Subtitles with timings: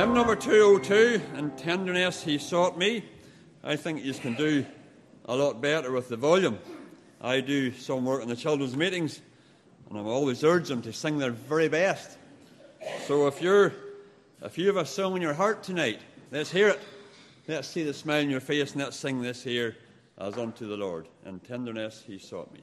[0.00, 3.04] Hymn number 202, In Tenderness He Sought Me.
[3.62, 4.64] I think you can do
[5.26, 6.58] a lot better with the volume.
[7.20, 9.20] I do some work in the children's meetings,
[9.90, 12.16] and I'm always urge them to sing their very best.
[13.06, 13.74] So if you're,
[14.42, 16.80] if you have a song in your heart tonight, let's hear it.
[17.46, 19.76] Let's see the smile on your face, and let's sing this here
[20.16, 21.08] as unto the Lord.
[21.26, 22.62] In tenderness He sought me.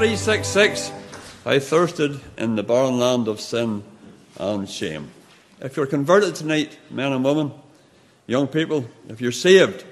[0.00, 0.92] 366
[1.44, 3.84] I thirsted in the barren land of sin
[4.38, 5.10] and shame.
[5.60, 7.52] If you're converted tonight, men and women,
[8.26, 9.84] young people, if you're saved,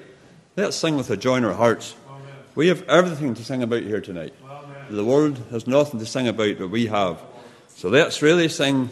[0.57, 1.95] let's sing with a joy in our hearts.
[2.09, 2.27] Amen.
[2.55, 4.33] We have everything to sing about here tonight.
[4.43, 4.97] Amen.
[4.97, 7.23] The world has nothing to sing about, but we have.
[7.77, 8.89] So let's really sing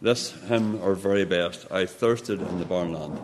[0.00, 3.18] this hymn our very best I thirsted in the barren land.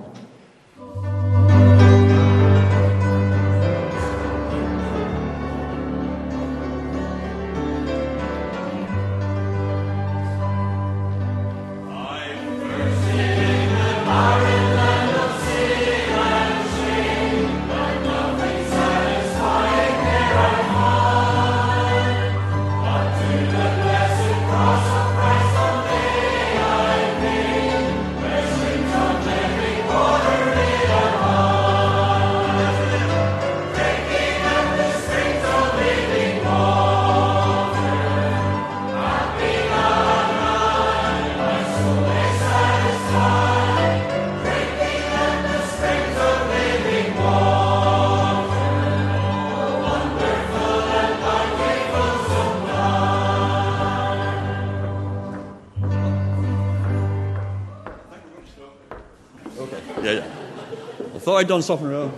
[61.41, 62.11] I'd done something wrong.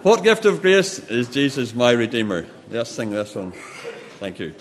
[0.00, 2.46] What gift of grace is Jesus my Redeemer?
[2.70, 3.52] Let's sing this one.
[4.18, 4.54] Thank you.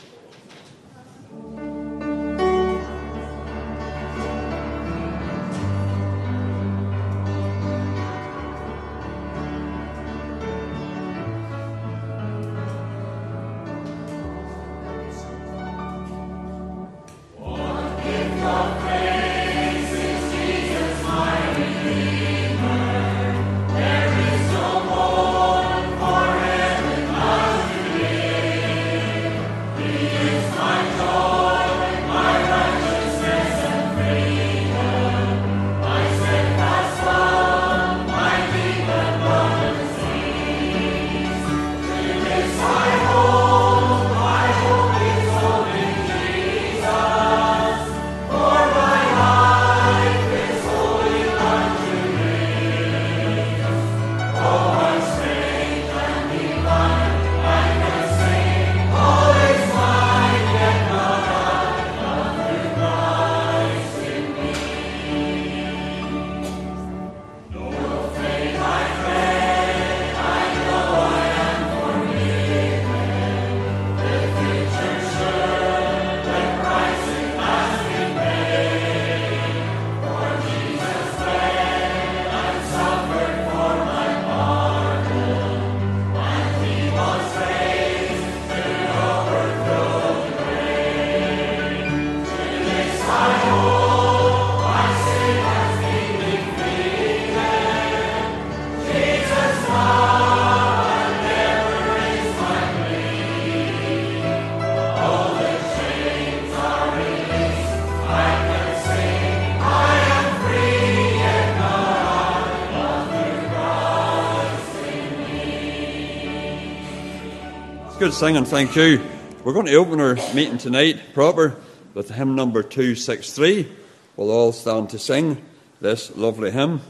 [118.10, 119.00] Good singing, thank you.
[119.44, 121.56] We're going to open our meeting tonight proper
[121.94, 123.72] with hymn number 263.
[124.16, 125.46] We'll all stand to sing
[125.80, 126.82] this lovely hymn.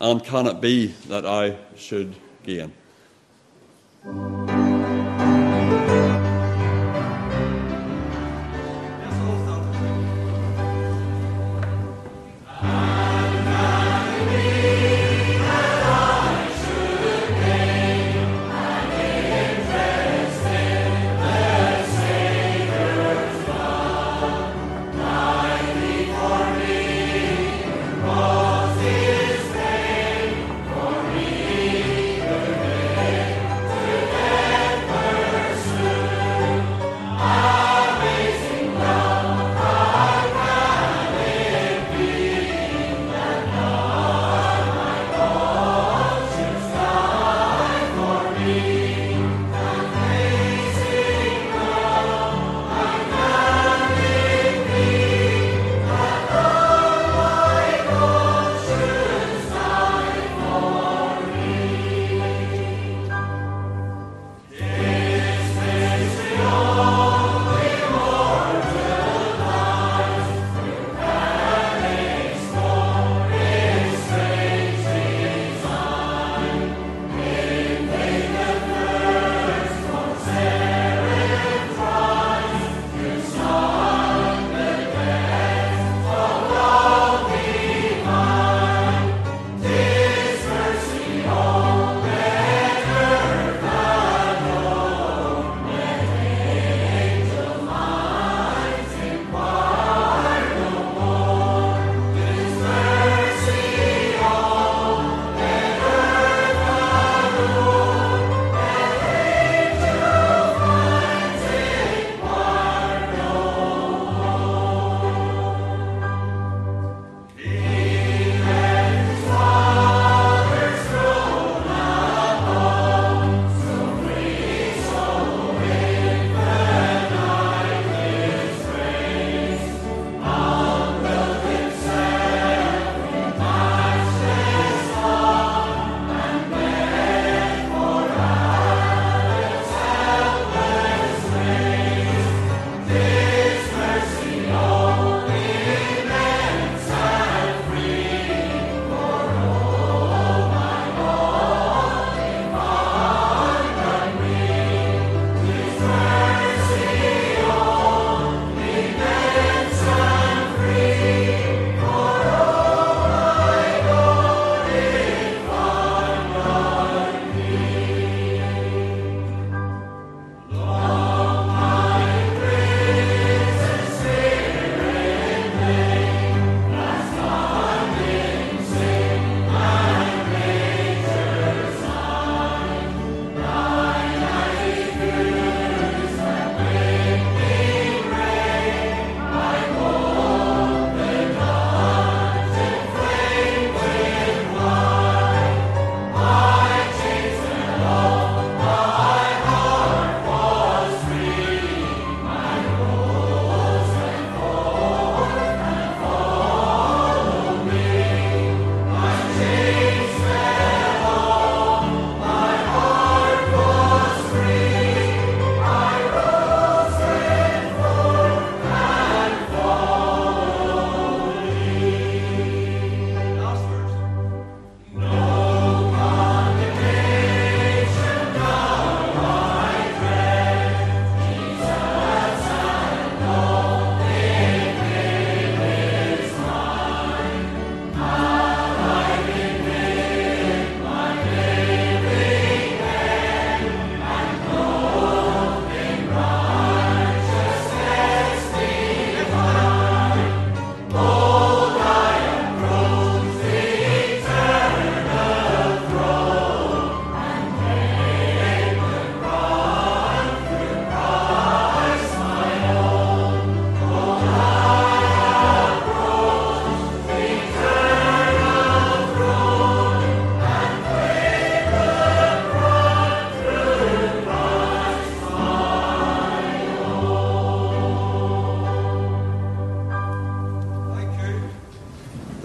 [0.00, 2.72] And can it be that I should gain?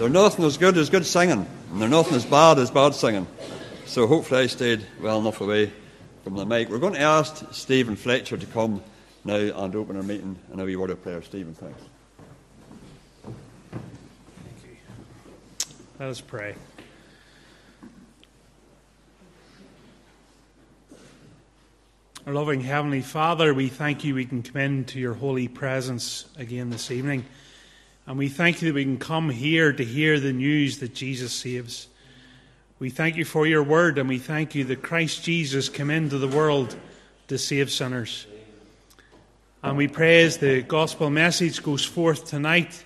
[0.06, 3.26] There's nothing as good as good singing, and there's nothing as bad as bad singing.
[3.86, 5.72] So hopefully I stayed well enough away
[6.22, 6.68] from the mic.
[6.68, 8.84] We're going to ask Stephen Fletcher to come
[9.24, 11.22] now and open our meeting in a wee word of prayer.
[11.22, 11.82] Stephen, thanks.
[15.98, 16.54] Let us pray.
[22.28, 26.70] Our loving Heavenly Father, we thank you we can come into your holy presence again
[26.70, 27.24] this evening.
[28.06, 31.32] And we thank you that we can come here to hear the news that Jesus
[31.32, 31.88] saves.
[32.78, 36.18] We thank you for your word, and we thank you that Christ Jesus came into
[36.18, 36.76] the world
[37.28, 38.26] to save sinners.
[39.62, 42.84] And we pray as the gospel message goes forth tonight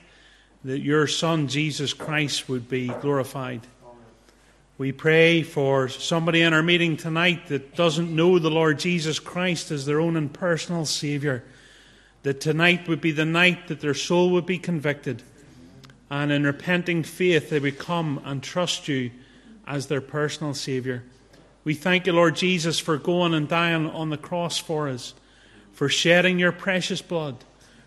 [0.64, 3.60] that your Son, Jesus Christ, would be glorified.
[4.78, 9.70] We pray for somebody in our meeting tonight that doesn't know the Lord Jesus Christ
[9.70, 11.42] as their own and personal Saviour,
[12.22, 15.22] that tonight would be the night that their soul would be convicted,
[16.10, 19.10] and in repenting faith they would come and trust you
[19.66, 21.02] as their personal Saviour.
[21.62, 25.14] We thank you, Lord Jesus, for going and dying on the cross for us,
[25.72, 27.36] for shedding your precious blood,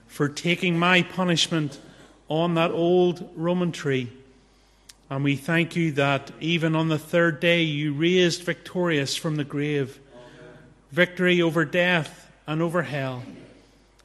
[0.08, 1.80] for taking my punishment
[2.30, 4.12] on that old Roman tree.
[5.10, 9.44] And we thank you that even on the third day you raised victorious from the
[9.44, 10.00] grave,
[10.92, 13.24] victory over death and over hell.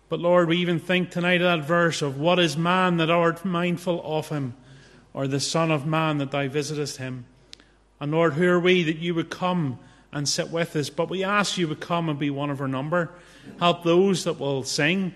[0.09, 3.21] But Lord, we even think tonight of that verse of what is man that thou
[3.21, 4.55] art mindful of him,
[5.13, 7.27] or the Son of Man that thou visitest him.
[8.01, 9.79] And Lord, who are we that you would come
[10.11, 10.89] and sit with us?
[10.89, 13.11] But we ask you would come and be one of our number.
[13.59, 15.13] Help those that will sing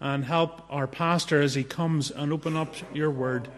[0.00, 3.48] and help our pastor as he comes and open up your word.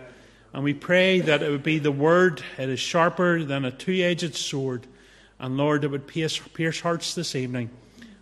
[0.55, 4.03] And we pray that it would be the word, it is sharper than a two
[4.03, 4.87] edged sword.
[5.39, 7.69] And Lord, it would pierce, pierce hearts this evening.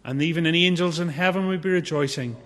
[0.05, 2.37] And even the angels in heaven would be rejoicing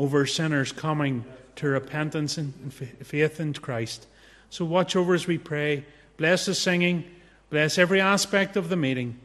[0.00, 1.22] over sinners coming
[1.56, 4.06] to repentance and faith in Christ.
[4.48, 5.84] So watch over as we pray.
[6.16, 7.04] Bless the singing.
[7.50, 9.18] Bless every aspect of the meeting.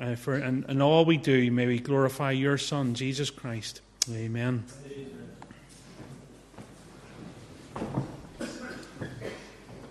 [0.00, 3.82] Uh, for, and, and all we do, may we glorify your Son, Jesus Christ.
[4.10, 4.64] Amen.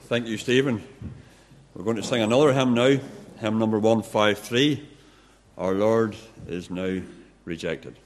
[0.07, 0.81] Thank you, Stephen.
[1.75, 2.97] We're going to sing another hymn now,
[3.39, 4.89] hymn number 153
[5.59, 6.15] Our Lord
[6.47, 7.01] is Now
[7.45, 7.97] Rejected.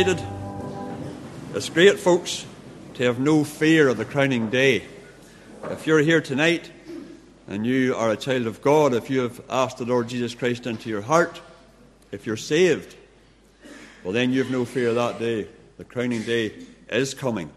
[0.00, 0.22] seated.
[1.52, 2.46] It's great, folks,
[2.94, 4.84] to have no fear of the crowning day.
[5.64, 6.70] If you're here tonight
[7.46, 10.66] and you are a child of God, if you have asked the Lord Jesus Christ
[10.66, 11.42] into your heart,
[12.12, 12.96] if you're saved,
[14.02, 15.46] well, then you have no fear of that day.
[15.76, 16.54] The crowning day
[16.88, 17.50] is coming.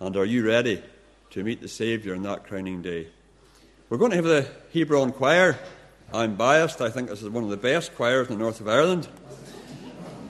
[0.00, 0.82] And are you ready
[1.32, 3.08] to meet the Saviour on that crowning day?
[3.90, 5.58] We're going to have the Hebron Choir.
[6.10, 6.80] I'm biased.
[6.80, 9.08] I think this is one of the best choirs in the north of Ireland.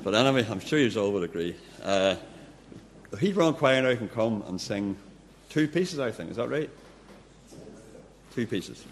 [0.02, 1.54] But anyway, I'm sure you all would agree.
[1.82, 2.16] Uh,
[3.10, 4.96] the Hebrew Choir now can come and sing
[5.48, 6.30] two pieces, I think.
[6.30, 6.68] Is that right?
[8.34, 8.84] Two pieces.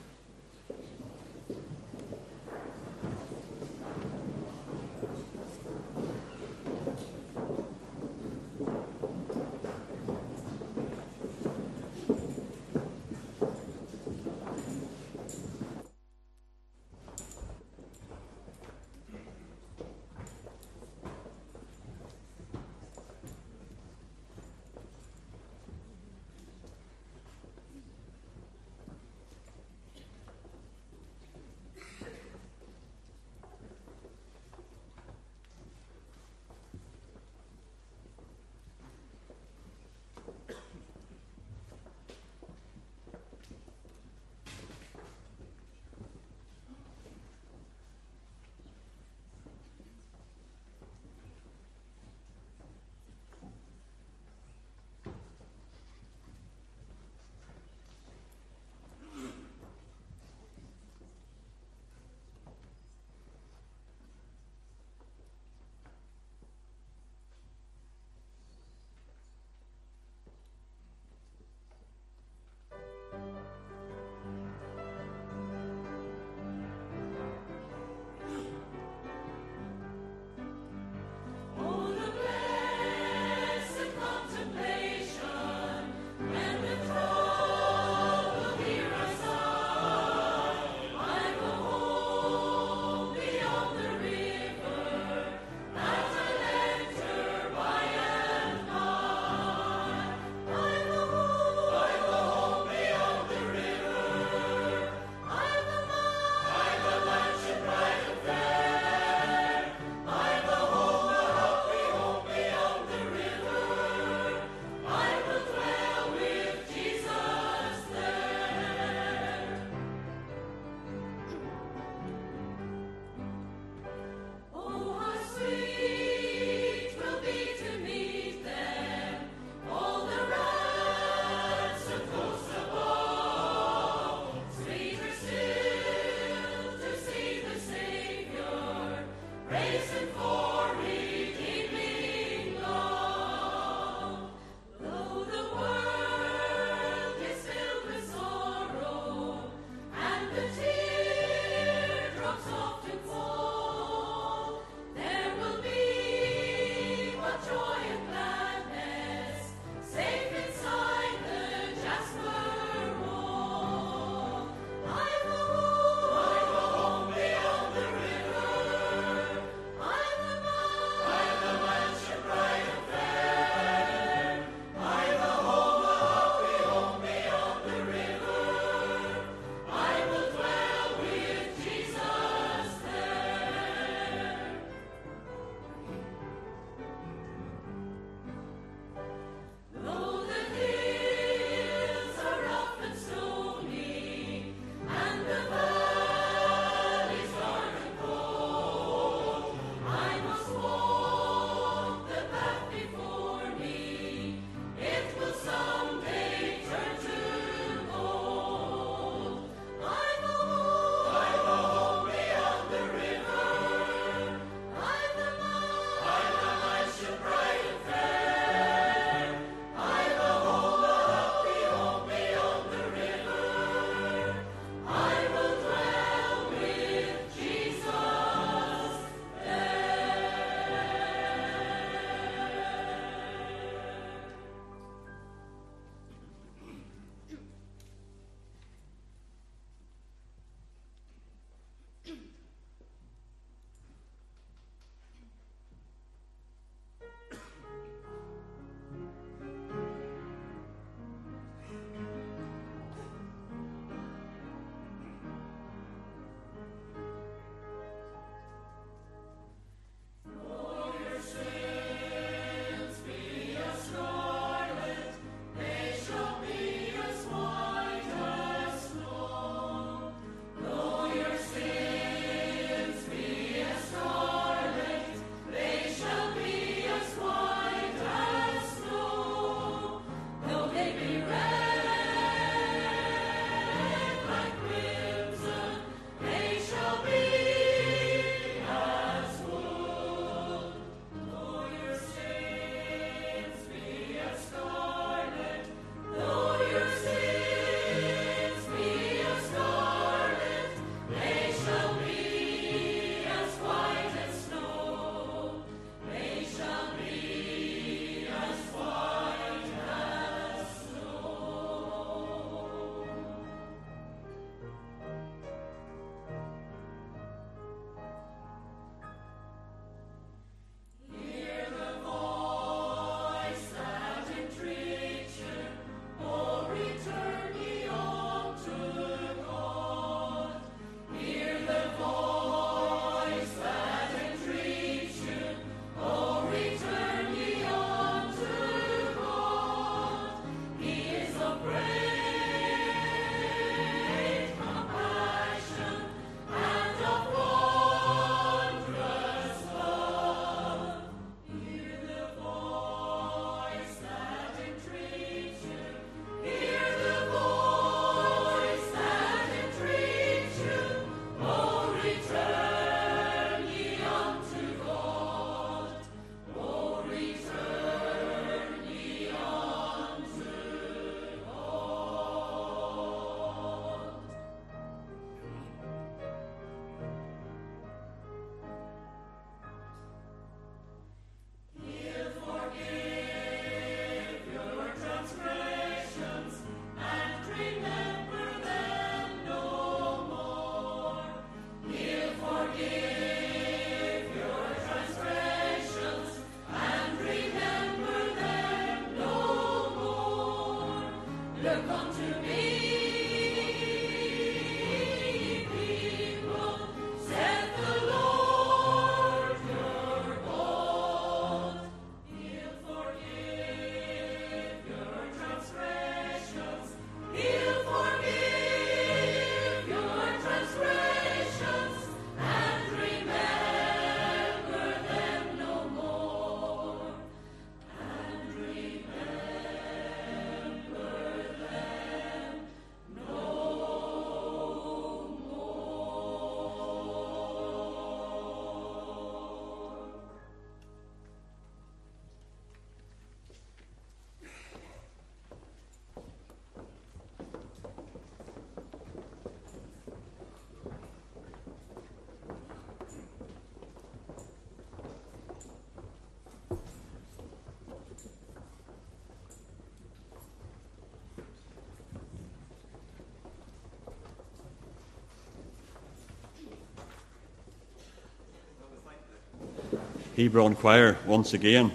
[470.40, 471.92] Hebron Choir once again.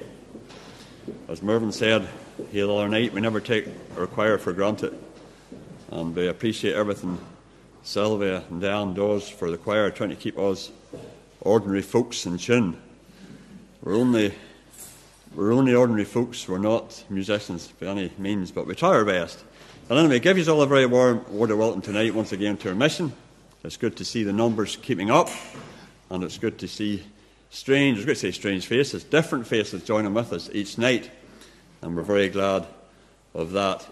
[1.27, 2.07] As Mervyn said,
[2.51, 4.95] Hail All Night, we never take our choir for granted.
[5.89, 7.17] And we appreciate everything
[7.81, 10.69] Sylvia and Dan does for the choir, trying to keep us
[11.41, 12.79] ordinary folks in tune.
[13.81, 14.35] We're only,
[15.33, 19.43] we're only ordinary folks, we're not musicians by any means, but we try our best.
[19.89, 22.69] And anyway, give you all a very warm word of welcome tonight once again to
[22.69, 23.11] our mission.
[23.63, 25.29] It's good to see the numbers keeping up,
[26.11, 27.05] and it's good to see
[27.55, 31.09] strange, I was going to say strange faces, different faces joining with us each night,
[31.81, 32.67] and we're very glad
[33.33, 33.87] of that.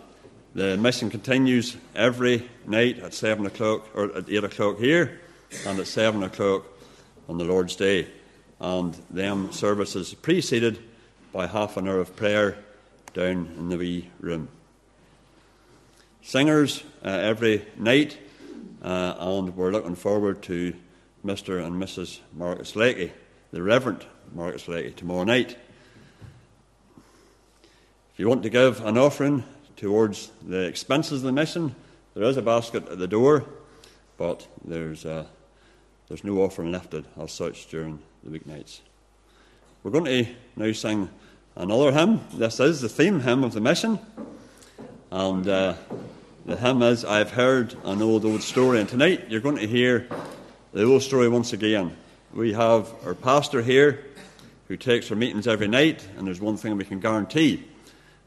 [0.53, 5.21] The mission continues every night at 7 o'clock, or at 8 o'clock here,
[5.65, 6.65] and at 7 o'clock
[7.29, 8.07] on the Lord's Day.
[8.59, 10.79] And them services preceded
[11.31, 12.57] by half an hour of prayer
[13.13, 14.49] down in the wee room.
[16.21, 18.17] Singers uh, every night,
[18.81, 20.75] uh, and we're looking forward to
[21.25, 21.65] Mr.
[21.65, 22.19] and Mrs.
[22.33, 23.11] Marcus Lakey
[23.53, 25.51] the Reverend Marcus Lakey tomorrow night.
[28.11, 29.43] If you want to give an offering
[29.75, 31.75] towards the expenses of the mission,
[32.15, 33.45] there is a basket at the door,
[34.17, 35.25] but there's, uh,
[36.07, 38.79] there's no offering lifted as such during the weeknights.
[39.83, 41.09] We're going to now sing
[41.55, 42.21] another hymn.
[42.33, 43.99] This is the theme hymn of the mission,
[45.11, 45.75] and uh,
[46.47, 48.79] the hymn is I've heard an old, old story.
[48.79, 50.07] And tonight you're going to hear
[50.73, 51.95] the old story once again
[52.33, 54.03] we have our pastor here
[54.67, 57.63] who takes our meetings every night, and there's one thing we can guarantee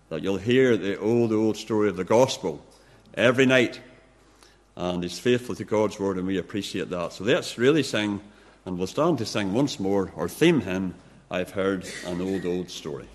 [0.08, 2.64] that you'll hear the old, old story of the gospel
[3.14, 3.80] every night.
[4.76, 7.14] And he's faithful to God's word, and we appreciate that.
[7.14, 8.20] So let's really sing,
[8.64, 10.94] and we'll stand to sing once more our theme hymn
[11.30, 13.08] I've heard an old, old story.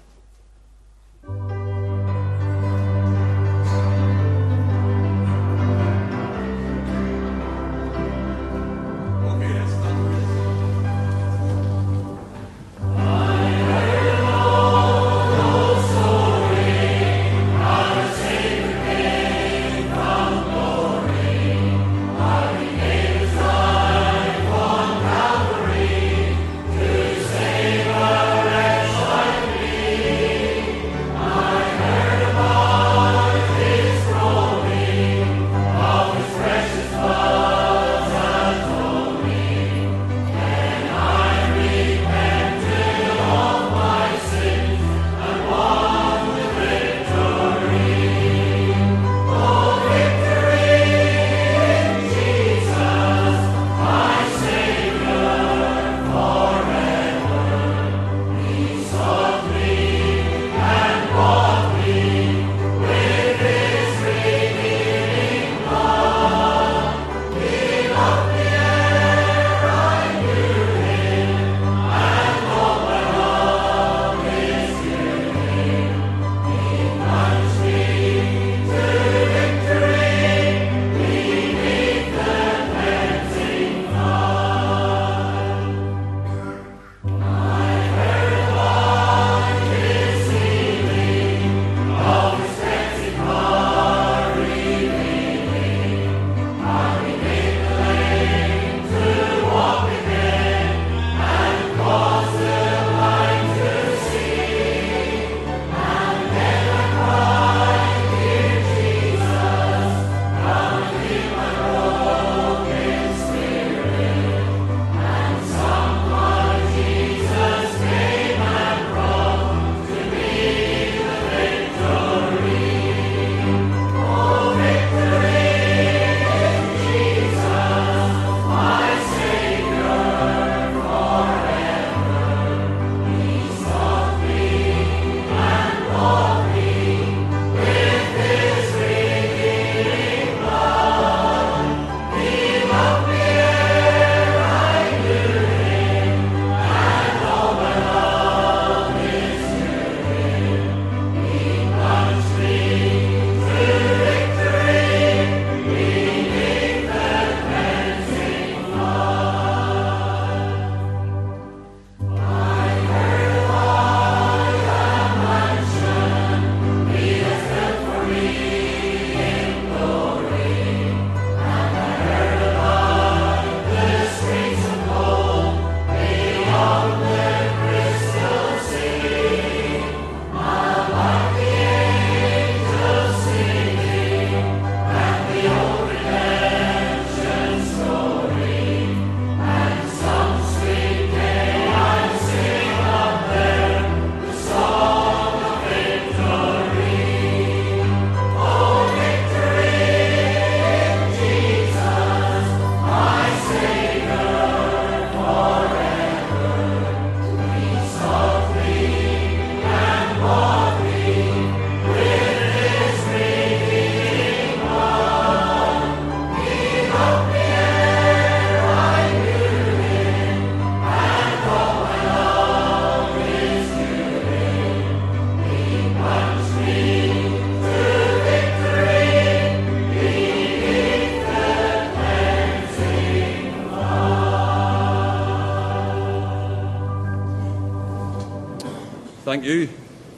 [239.31, 239.69] Thank you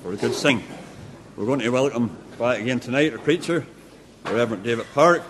[0.02, 0.64] for a good sing.
[1.38, 3.64] We're going to welcome back again tonight our preacher,
[4.26, 5.22] Reverend David Park.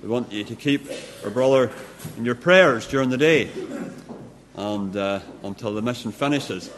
[0.00, 0.88] We want you to keep
[1.24, 1.72] our brother
[2.16, 3.50] in your prayers during the day
[4.54, 6.70] and uh, until the mission finishes.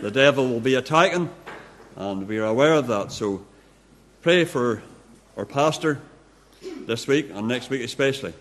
[0.00, 1.30] The devil will be attacking,
[1.96, 3.10] and we are aware of that.
[3.10, 3.44] So
[4.22, 4.84] pray for
[5.36, 6.00] our pastor
[6.62, 8.34] this week and next week especially.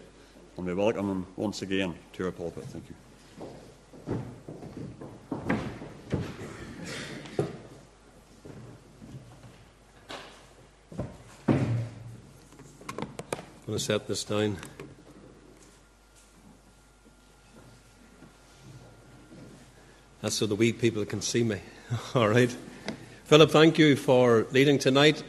[0.58, 2.66] And we welcome him once again to our pulpit.
[2.66, 3.07] Thank you.
[13.68, 14.56] I'm going to set this down.
[20.22, 21.60] That's so the wee people can see me.
[22.16, 22.56] All right.
[23.26, 25.22] Philip, thank you for leading tonight.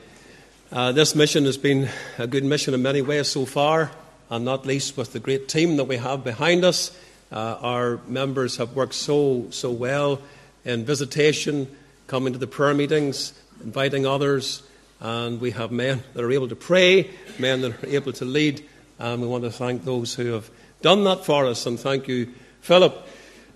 [0.70, 3.90] Uh, this mission has been a good mission in many ways so far,
[4.31, 6.96] and not least with the great team that we have behind us.
[7.33, 10.22] Uh, our members have worked so, so well
[10.64, 11.66] in visitation,
[12.07, 13.33] coming to the prayer meetings,
[13.64, 14.62] inviting others,
[15.01, 18.67] and we have men that are able to pray, men that are able to lead,
[18.99, 20.51] and we want to thank those who have
[20.83, 21.67] done that for us.
[21.67, 23.07] And thank you, Philip.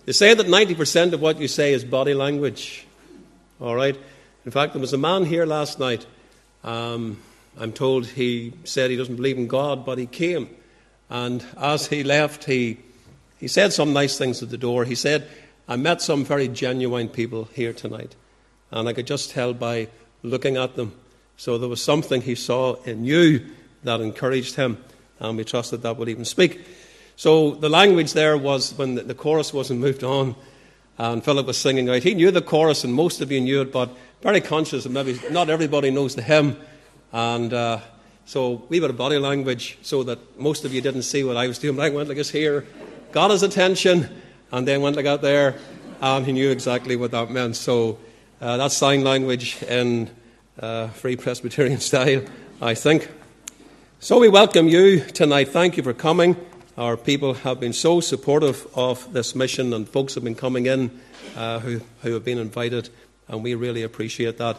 [0.04, 2.86] They say that 90% of what you say is body language.
[3.60, 3.98] All right?
[4.44, 6.06] In fact, there was a man here last night.
[6.64, 7.18] Um,
[7.58, 10.48] I'm told he said he doesn't believe in God, but he came.
[11.10, 12.78] And as he left, he,
[13.38, 14.84] he said some nice things at the door.
[14.84, 15.28] He said,
[15.68, 18.16] I met some very genuine people here tonight.
[18.70, 19.88] And I could just tell by
[20.22, 20.94] looking at them
[21.36, 23.46] so there was something he saw in you
[23.84, 24.82] that encouraged him,
[25.18, 26.60] and we trusted that would even speak.
[27.16, 30.34] So the language there was when the, chorus wasn't moved on,
[30.98, 32.02] and Philip was singing out.
[32.02, 33.90] He knew the chorus, and most of you knew it, but
[34.22, 36.56] very conscious of maybe not everybody knows the hymn.
[37.12, 37.80] And uh,
[38.24, 41.48] so we had a body language so that most of you didn't see what I
[41.48, 41.76] was doing.
[41.76, 42.66] But I went like this here,
[43.10, 44.08] got his attention,
[44.52, 45.56] and then went like out there,
[46.00, 47.56] and he knew exactly what that meant.
[47.56, 47.98] So
[48.40, 50.08] uh, that's sign language in
[50.60, 52.22] uh, Free Presbyterian style,
[52.60, 53.10] I think.
[54.00, 55.48] So we welcome you tonight.
[55.48, 56.36] Thank you for coming.
[56.76, 60.90] Our people have been so supportive of this mission, and folks have been coming in
[61.36, 62.88] uh, who, who have been invited,
[63.28, 64.56] and we really appreciate that.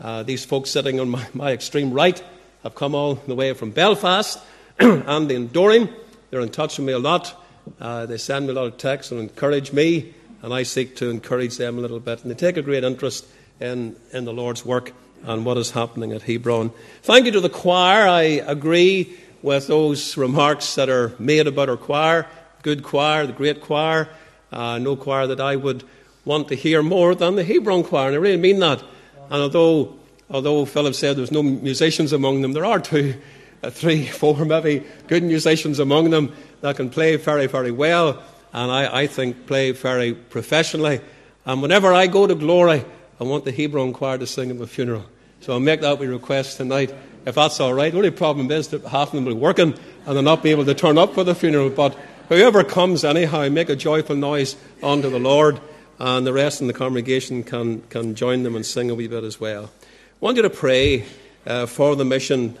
[0.00, 2.22] Uh, these folks sitting on my, my, extreme right
[2.62, 4.38] have come all the way from Belfast
[4.78, 5.88] and in Doring.
[6.30, 7.40] They're in touch with me a lot.
[7.80, 11.08] Uh, they send me a lot of texts and encourage me, and I seek to
[11.08, 12.22] encourage them a little bit.
[12.22, 13.26] And they take a great interest
[13.60, 14.92] in, in the Lord's work
[15.24, 16.70] and what is happening at Hebron.
[17.02, 18.06] Thank you to the choir.
[18.06, 22.26] I agree with those remarks that are made about our choir.
[22.62, 24.08] Good choir, the great choir.
[24.52, 25.84] Uh, no choir that I would
[26.24, 28.82] want to hear more than the Hebron choir, and I really mean that.
[29.30, 29.94] And although,
[30.30, 33.14] although Philip said there's no musicians among them, there are two,
[33.62, 38.70] uh, three, four maybe good musicians among them that can play very, very well, and
[38.70, 41.00] I, I think play very professionally.
[41.44, 42.84] And whenever I go to glory,
[43.20, 45.04] I want the Hebron choir to sing at my funeral.
[45.44, 46.94] So I'll make that my request tonight,
[47.26, 47.92] if that's all right.
[47.92, 49.74] The only problem is that half of them will be working
[50.06, 51.68] and they'll not be able to turn up for the funeral.
[51.68, 51.94] But
[52.30, 55.60] whoever comes, anyhow, make a joyful noise unto the Lord,
[55.98, 59.22] and the rest in the congregation can, can join them and sing a wee bit
[59.22, 59.70] as well.
[59.82, 59.88] I
[60.20, 61.04] want you to pray
[61.46, 62.56] uh, for the mission.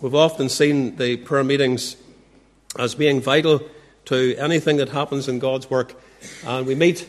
[0.00, 1.98] We've often seen the prayer meetings
[2.78, 3.60] as being vital
[4.06, 5.92] to anything that happens in God's work.
[6.46, 7.06] And we meet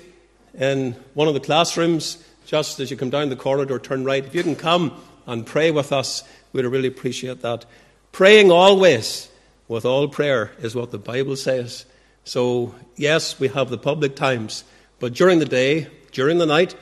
[0.53, 4.25] in one of the classrooms just as you come down the corridor, turn right.
[4.25, 6.23] If you can come and pray with us,
[6.53, 7.65] we'd really appreciate that.
[8.13, 9.29] Praying always
[9.67, 11.85] with all prayer is what the Bible says.
[12.23, 14.63] So, yes, we have the public times,
[14.99, 16.73] but during the day, during the night,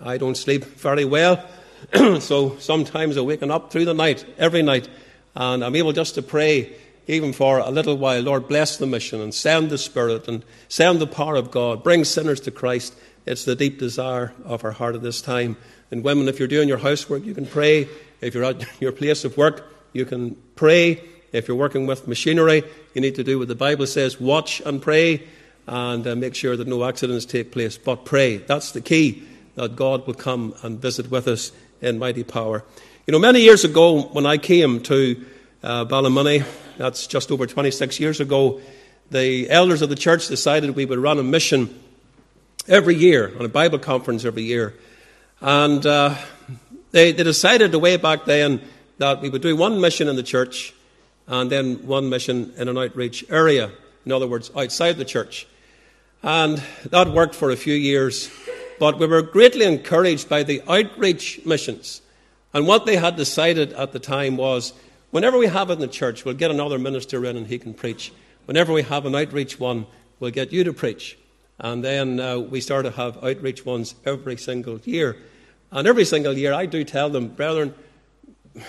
[0.00, 1.46] I don't sleep very well.
[2.20, 4.88] so sometimes I'm waking up through the night, every night,
[5.34, 6.76] and I'm able just to pray
[7.06, 8.22] even for a little while.
[8.22, 11.82] Lord, bless the mission and send the Spirit and send the power of God.
[11.82, 12.94] Bring sinners to Christ.
[13.26, 15.56] It's the deep desire of our heart at this time.
[15.90, 17.88] And women, if you're doing your housework, you can pray.
[18.20, 21.02] If you're at your place of work, you can pray.
[21.32, 22.62] If you're working with machinery,
[22.94, 25.26] you need to do what the Bible says watch and pray
[25.66, 27.78] and uh, make sure that no accidents take place.
[27.78, 28.36] But pray.
[28.36, 32.64] That's the key, that God will come and visit with us in mighty power.
[33.06, 35.24] You know, many years ago, when I came to
[35.62, 36.44] uh, Ballymoney,
[36.76, 38.60] that's just over 26 years ago,
[39.10, 41.78] the elders of the church decided we would run a mission
[42.68, 44.74] every year, on a Bible conference every year.
[45.40, 46.16] And uh,
[46.92, 48.62] they, they decided way back then
[48.98, 50.72] that we would do one mission in the church
[51.26, 53.70] and then one mission in an outreach area.
[54.06, 55.46] In other words, outside the church.
[56.22, 58.30] And that worked for a few years.
[58.78, 62.00] But we were greatly encouraged by the outreach missions.
[62.52, 64.72] And what they had decided at the time was
[65.10, 67.74] whenever we have it in the church, we'll get another minister in and he can
[67.74, 68.12] preach.
[68.46, 69.86] Whenever we have an outreach one,
[70.20, 71.18] we'll get you to preach.
[71.58, 75.16] And then uh, we started to have outreach ones every single year.
[75.70, 77.74] And every single year I do tell them, brethren,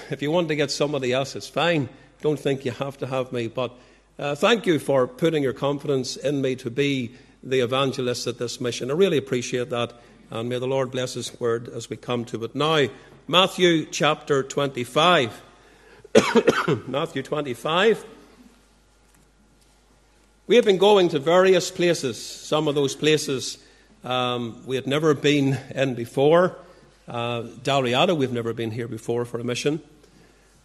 [0.09, 1.89] if you want to get somebody else, it's fine.
[2.21, 3.47] Don't think you have to have me.
[3.47, 3.73] But
[4.17, 8.59] uh, thank you for putting your confidence in me to be the evangelist at this
[8.59, 8.89] mission.
[8.89, 9.93] I really appreciate that.
[10.31, 12.55] And may the Lord bless His word as we come to it.
[12.55, 12.87] Now,
[13.27, 15.43] Matthew chapter 25.
[16.87, 18.05] Matthew 25.
[20.47, 22.23] We have been going to various places.
[22.23, 23.57] Some of those places
[24.03, 26.55] um, we had never been in before.
[27.07, 29.81] Uh, Dalriada, we've never been here before for a mission.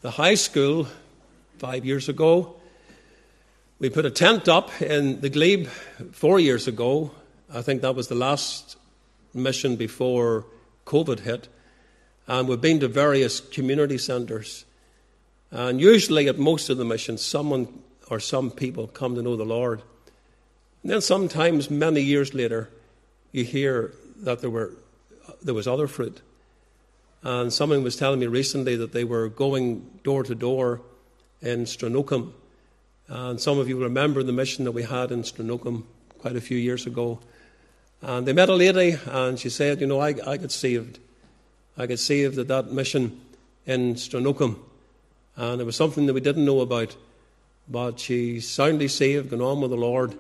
[0.03, 0.87] The high school,
[1.57, 2.57] five years ago.
[3.78, 5.66] We put a tent up in the glebe
[6.12, 7.12] four years ago.
[7.51, 8.76] I think that was the last
[9.33, 10.45] mission before
[10.85, 11.49] COVID hit.
[12.26, 14.66] And we've been to various community centres.
[15.51, 17.81] And usually at most of the missions, someone
[18.11, 19.83] or some people come to know the Lord.
[20.83, 22.69] And then sometimes, many years later,
[23.33, 24.73] you hear that there, were,
[25.43, 26.21] there was other fruit.
[27.23, 30.81] And someone was telling me recently that they were going door to door
[31.41, 32.33] in Stranocum.
[33.09, 35.85] And some of you remember the mission that we had in Stranocum
[36.19, 37.21] quite a few years ago.
[38.03, 40.99] And they met a lady, and she said, You know, I, I got saved.
[41.77, 43.21] I got saved at that mission
[43.67, 44.59] in Stranocum.
[45.37, 46.97] And it was something that we didn't know about.
[47.71, 50.18] But she's soundly saved, gone on with the Lord.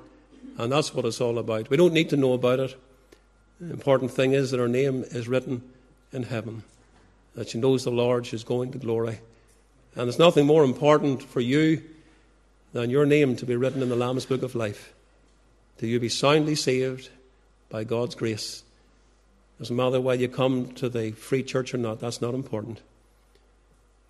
[0.56, 1.70] And that's what it's all about.
[1.70, 2.76] We don't need to know about it.
[3.60, 5.62] The important thing is that her name is written
[6.12, 6.62] in heaven
[7.34, 9.20] that she knows the Lord, she's going to glory.
[9.94, 11.82] And there's nothing more important for you
[12.72, 14.92] than your name to be written in the Lamb's Book of Life.
[15.78, 17.08] That you be soundly saved
[17.68, 18.62] by God's grace.
[19.58, 22.80] Doesn't matter whether you come to the free church or not, that's not important.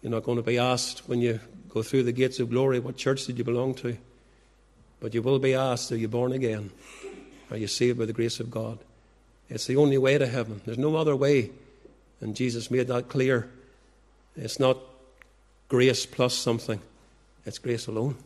[0.03, 2.96] You're not going to be asked when you go through the gates of glory, what
[2.96, 3.96] church did you belong to?
[5.01, 6.70] But you will be asked, are you born again?
[7.51, 8.78] Are you saved by the grace of God?
[9.48, 10.61] It's the only way to heaven.
[10.64, 11.51] There's no other way
[12.20, 13.51] and Jesus made that clear.
[14.36, 14.78] It's not
[15.68, 16.80] grace plus something,
[17.44, 18.16] it's grace alone.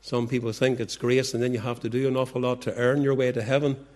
[0.00, 2.74] Some people think it's grace, and then you have to do an awful lot to
[2.74, 3.86] earn your way to heaven.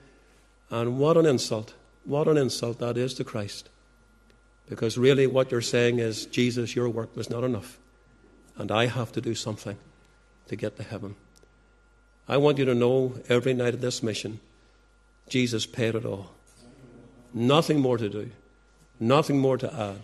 [0.71, 1.75] And what an insult.
[2.05, 3.69] What an insult that is to Christ.
[4.69, 7.79] Because really, what you're saying is, Jesus, your work was not enough.
[8.57, 9.79] And I have to do something
[10.49, 11.15] to get to heaven.
[12.29, 14.41] I want you to know every night of this mission,
[15.29, 16.31] Jesus paid it all.
[17.33, 18.31] Nothing more to do.
[19.01, 20.01] Nothing more to add.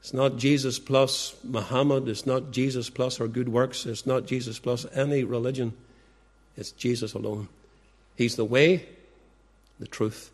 [0.00, 2.08] It's not Jesus plus Muhammad.
[2.08, 3.86] It's not Jesus plus our good works.
[3.86, 5.72] It's not Jesus plus any religion.
[6.56, 7.48] It's Jesus alone.
[8.16, 8.86] He's the way,
[9.80, 10.30] the truth,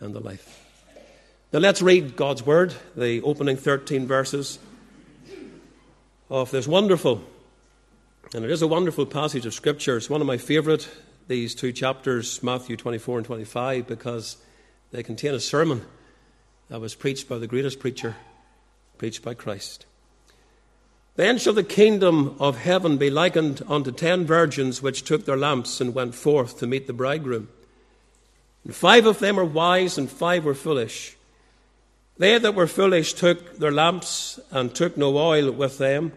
[0.00, 0.69] and the life.
[1.52, 4.60] Now let's read God's Word, the opening 13 verses
[6.30, 7.24] of this wonderful,
[8.32, 9.96] and it is a wonderful passage of Scripture.
[9.96, 10.88] It's one of my favourite,
[11.26, 14.36] these two chapters, Matthew 24 and 25, because
[14.92, 15.84] they contain a sermon
[16.68, 18.14] that was preached by the greatest preacher,
[18.96, 19.86] preached by Christ.
[21.16, 25.80] Then shall the kingdom of heaven be likened unto ten virgins which took their lamps
[25.80, 27.48] and went forth to meet the bridegroom.
[28.62, 31.16] And five of them were wise, and five were foolish.
[32.20, 36.12] They that were foolish took their lamps and took no oil with them,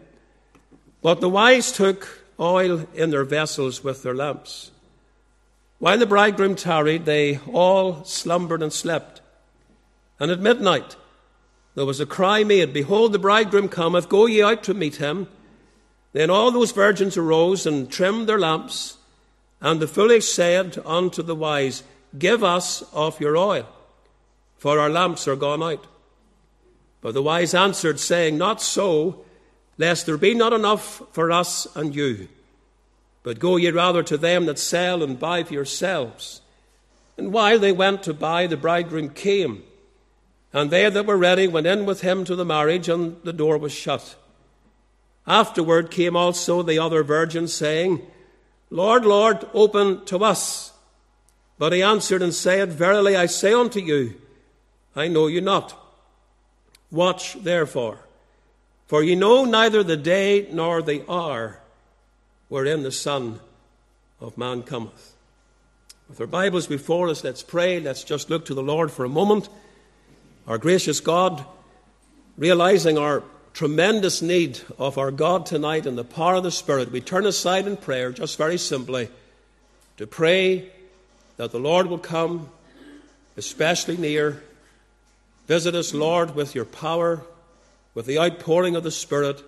[1.02, 4.72] but the wise took oil in their vessels with their lamps.
[5.80, 9.22] While the bridegroom tarried, they all slumbered and slept.
[10.20, 10.98] And at midnight
[11.74, 15.30] there was a cry made, Behold, the bridegroom cometh, go ye out to meet him.
[16.12, 18.98] Then all those virgins arose and trimmed their lamps.
[19.62, 21.82] And the foolish said unto the wise,
[22.20, 23.66] Give us of your oil,
[24.58, 25.88] for our lamps are gone out.
[27.04, 29.26] But the wise answered, saying, Not so,
[29.78, 32.30] lest there be not enough for us and you.
[33.24, 36.42] But go ye rather to them that sell and buy for yourselves.
[37.18, 39.64] And while they went to buy, the bridegroom came.
[40.54, 43.58] And they that were ready went in with him to the marriage, and the door
[43.58, 44.16] was shut.
[45.28, 48.02] Afterward came also the other virgins, saying,
[48.70, 50.72] Lord, Lord, open to us.
[51.60, 54.22] But he answered and said, Verily I say unto you,
[54.96, 55.83] I know you not.
[56.94, 57.98] Watch therefore,
[58.86, 61.60] for ye know neither the day nor the hour
[62.50, 63.40] wherein the Son
[64.22, 65.16] of Man cometh.
[66.08, 67.80] With our Bibles before us, let's pray.
[67.80, 69.50] Let's just look to the Lord for a moment.
[70.48, 71.44] Our gracious God,
[72.38, 73.24] realizing our
[73.56, 77.66] tremendous need of our God tonight and the power of the Spirit, we turn aside
[77.66, 79.10] in prayer, just very simply,
[79.98, 80.70] to pray
[81.38, 82.52] that the Lord will come,
[83.36, 84.44] especially near.
[85.48, 87.24] Visit us, Lord, with your power,
[87.94, 89.44] with the outpouring of the Spirit.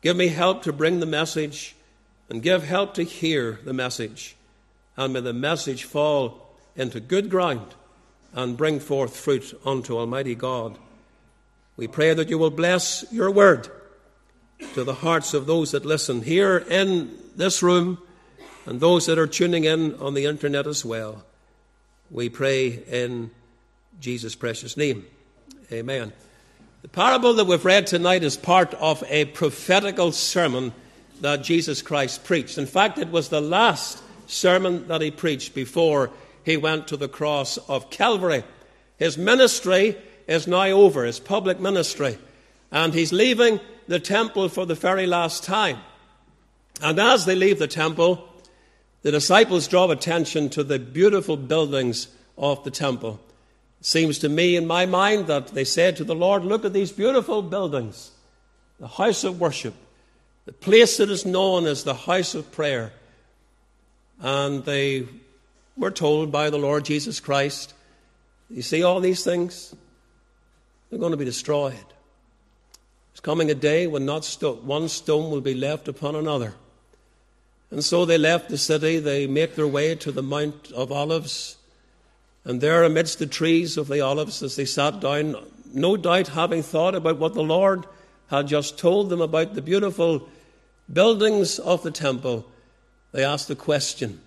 [0.00, 1.76] Give me help to bring the message
[2.28, 4.36] and give help to hear the message.
[4.96, 7.74] And may the message fall into good ground
[8.32, 10.78] and bring forth fruit unto Almighty God.
[11.76, 13.68] We pray that you will bless your word
[14.74, 17.98] to the hearts of those that listen here in this room
[18.64, 21.24] and those that are tuning in on the internet as well.
[22.10, 23.30] We pray in
[24.02, 25.06] Jesus' precious name.
[25.70, 26.12] Amen.
[26.82, 30.72] The parable that we've read tonight is part of a prophetical sermon
[31.20, 32.58] that Jesus Christ preached.
[32.58, 36.10] In fact, it was the last sermon that he preached before
[36.44, 38.42] he went to the cross of Calvary.
[38.96, 39.96] His ministry
[40.26, 42.18] is now over, his public ministry,
[42.72, 45.78] and he's leaving the temple for the very last time.
[46.82, 48.28] And as they leave the temple,
[49.02, 53.20] the disciples draw attention to the beautiful buildings of the temple.
[53.84, 56.92] Seems to me, in my mind, that they said to the Lord, Look at these
[56.92, 58.12] beautiful buildings,
[58.78, 59.74] the house of worship,
[60.44, 62.92] the place that is known as the house of prayer.
[64.20, 65.08] And they
[65.76, 67.74] were told by the Lord Jesus Christ,
[68.48, 69.74] You see all these things?
[70.88, 71.74] They're going to be destroyed.
[71.74, 74.24] There's coming a day when not
[74.62, 76.54] one stone will be left upon another.
[77.72, 81.56] And so they left the city, they make their way to the Mount of Olives.
[82.44, 85.36] And there, amidst the trees of the olives, as they sat down,
[85.72, 87.86] no doubt having thought about what the Lord
[88.28, 90.28] had just told them about the beautiful
[90.92, 92.46] buildings of the temple,
[93.12, 94.20] they asked the question.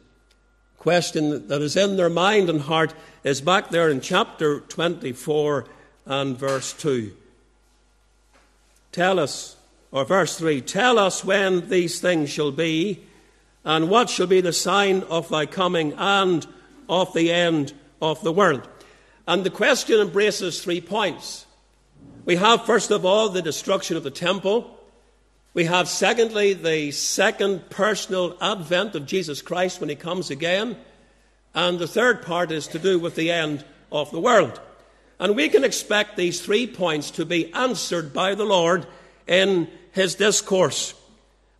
[0.77, 2.93] Question that is in their mind and heart
[3.23, 5.65] is back there in chapter 24
[6.05, 7.11] and verse 2.
[8.91, 9.57] Tell us,
[9.91, 13.03] or verse 3, tell us when these things shall be
[13.65, 16.45] and what shall be the sign of thy coming and
[16.87, 18.67] of the end of the world?
[19.27, 21.45] And the question embraces three points.
[22.25, 24.79] We have, first of all, the destruction of the temple.
[25.53, 30.77] We have, secondly, the second personal advent of Jesus Christ when he comes again.
[31.53, 34.59] And the third part is to do with the end of the world.
[35.19, 38.85] And we can expect these three points to be answered by the Lord
[39.27, 40.93] in his discourse.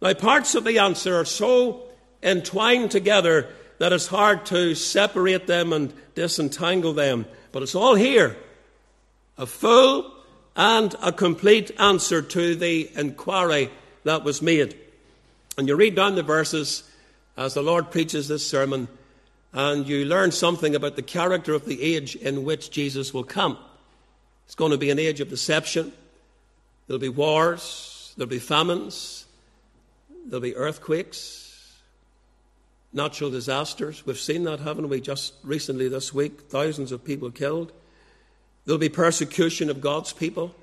[0.02, 1.84] Now, parts of the answer are so
[2.22, 3.48] entwined together
[3.78, 7.26] that it's hard to separate them and disentangle them.
[7.52, 8.38] But it's all here
[9.38, 10.12] a full
[10.56, 13.70] and a complete answer to the inquiry
[14.04, 14.78] that was made.
[15.58, 16.90] And you read down the verses
[17.38, 18.88] as the Lord preaches this sermon,
[19.52, 23.58] and you learn something about the character of the age in which Jesus will come.
[24.46, 25.92] It's going to be an age of deception.
[26.88, 29.26] There'll be wars, there'll be famines,
[30.26, 31.45] there'll be earthquakes,
[32.96, 34.06] natural disasters.
[34.06, 36.42] We've seen that, haven't we, just recently this week?
[36.50, 37.74] Thousands of people killed.
[38.66, 40.56] There'll be persecution of God's people.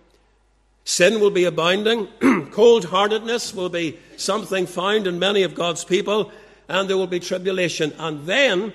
[0.85, 2.09] Sin will be abounding.
[2.51, 6.33] Cold heartedness will be something found in many of God's people.
[6.69, 7.93] And there will be tribulation.
[7.99, 8.73] And then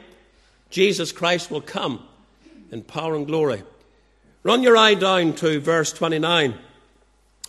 [0.70, 2.08] Jesus Christ will come
[2.72, 3.64] in power and glory.
[4.44, 6.54] Run your eye down to verse 29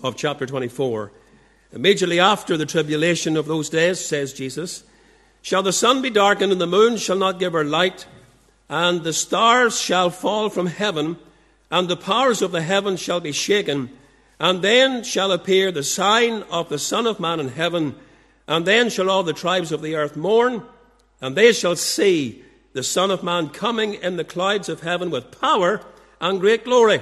[0.02, 1.12] of chapter 24.
[1.72, 4.84] Immediately after the tribulation of those days, says Jesus,
[5.48, 8.04] Shall the sun be darkened, and the moon shall not give her light,
[8.68, 11.16] and the stars shall fall from heaven,
[11.70, 13.88] and the powers of the heavens shall be shaken.
[14.38, 17.94] And then shall appear the sign of the Son of Man in heaven,
[18.46, 20.64] and then shall all the tribes of the earth mourn,
[21.18, 22.44] and they shall see
[22.74, 25.80] the Son of Man coming in the clouds of heaven with power
[26.20, 27.00] and great glory.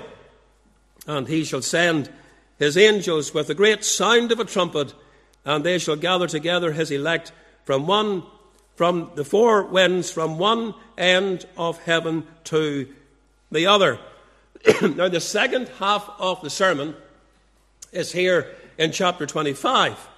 [1.05, 2.12] And he shall send
[2.61, 4.94] his angels with a great sound of a trumpet,
[5.44, 7.32] and they shall gather together his elect
[7.64, 8.22] from one
[8.77, 12.87] from the four winds from one end of heaven to
[13.51, 13.99] the other.
[14.83, 16.95] now the second half of the sermon
[17.93, 20.09] is here in chapter 25.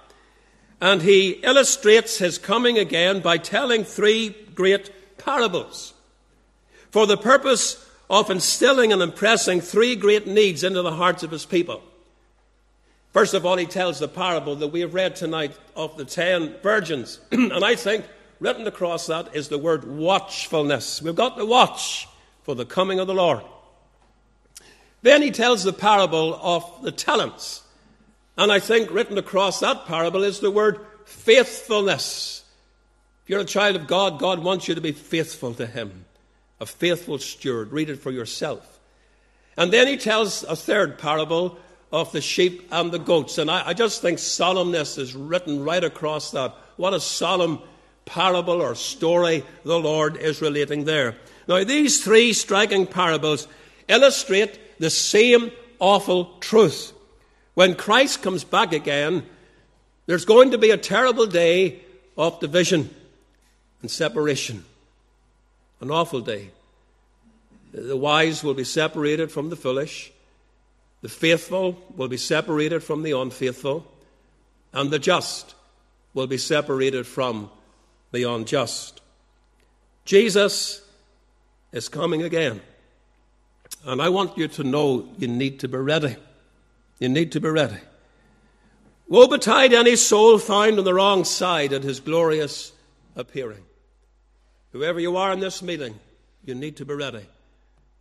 [0.81, 5.93] And he illustrates his coming again by telling three great parables
[6.91, 11.45] for the purpose of instilling and impressing three great needs into the hearts of his
[11.45, 11.81] people.
[13.11, 16.55] First of all, he tells the parable that we have read tonight of the ten
[16.61, 17.19] virgins.
[17.31, 18.05] and I think
[18.39, 21.01] written across that is the word watchfulness.
[21.01, 22.07] We've got to watch
[22.43, 23.43] for the coming of the Lord.
[25.01, 27.63] Then he tells the parable of the talents.
[28.37, 32.43] And I think written across that parable is the word faithfulness.
[33.23, 36.05] If you're a child of God, God wants you to be faithful to Him,
[36.59, 37.71] a faithful steward.
[37.71, 38.79] Read it for yourself.
[39.57, 41.59] And then he tells a third parable
[41.91, 43.37] of the sheep and the goats.
[43.37, 46.55] And I, I, just think solemnness is written right across that.
[46.77, 47.59] What a solemn
[48.09, 51.15] parable or story the Lord is relating there.
[51.47, 53.47] Now, these three striking parables
[53.87, 56.91] illustrate the same awful truth.
[57.53, 59.25] When Christ comes back again,
[60.07, 61.81] there's going to be a terrible day
[62.17, 62.89] of division
[63.81, 64.65] and separation.
[65.81, 66.49] An awful day.
[67.71, 70.11] The wise will be separated from the foolish.
[71.01, 73.85] The faithful will be separated from the unfaithful.
[74.73, 75.53] And the just
[76.13, 77.49] will be separated from
[78.11, 79.01] the unjust.
[80.05, 80.81] Jesus
[81.71, 82.61] is coming again.
[83.85, 86.15] And I want you to know you need to be ready.
[86.99, 87.77] You need to be ready.
[89.07, 92.71] Woe betide any soul found on the wrong side at his glorious
[93.15, 93.63] appearing.
[94.71, 95.99] Whoever you are in this meeting,
[96.45, 97.25] you need to be ready.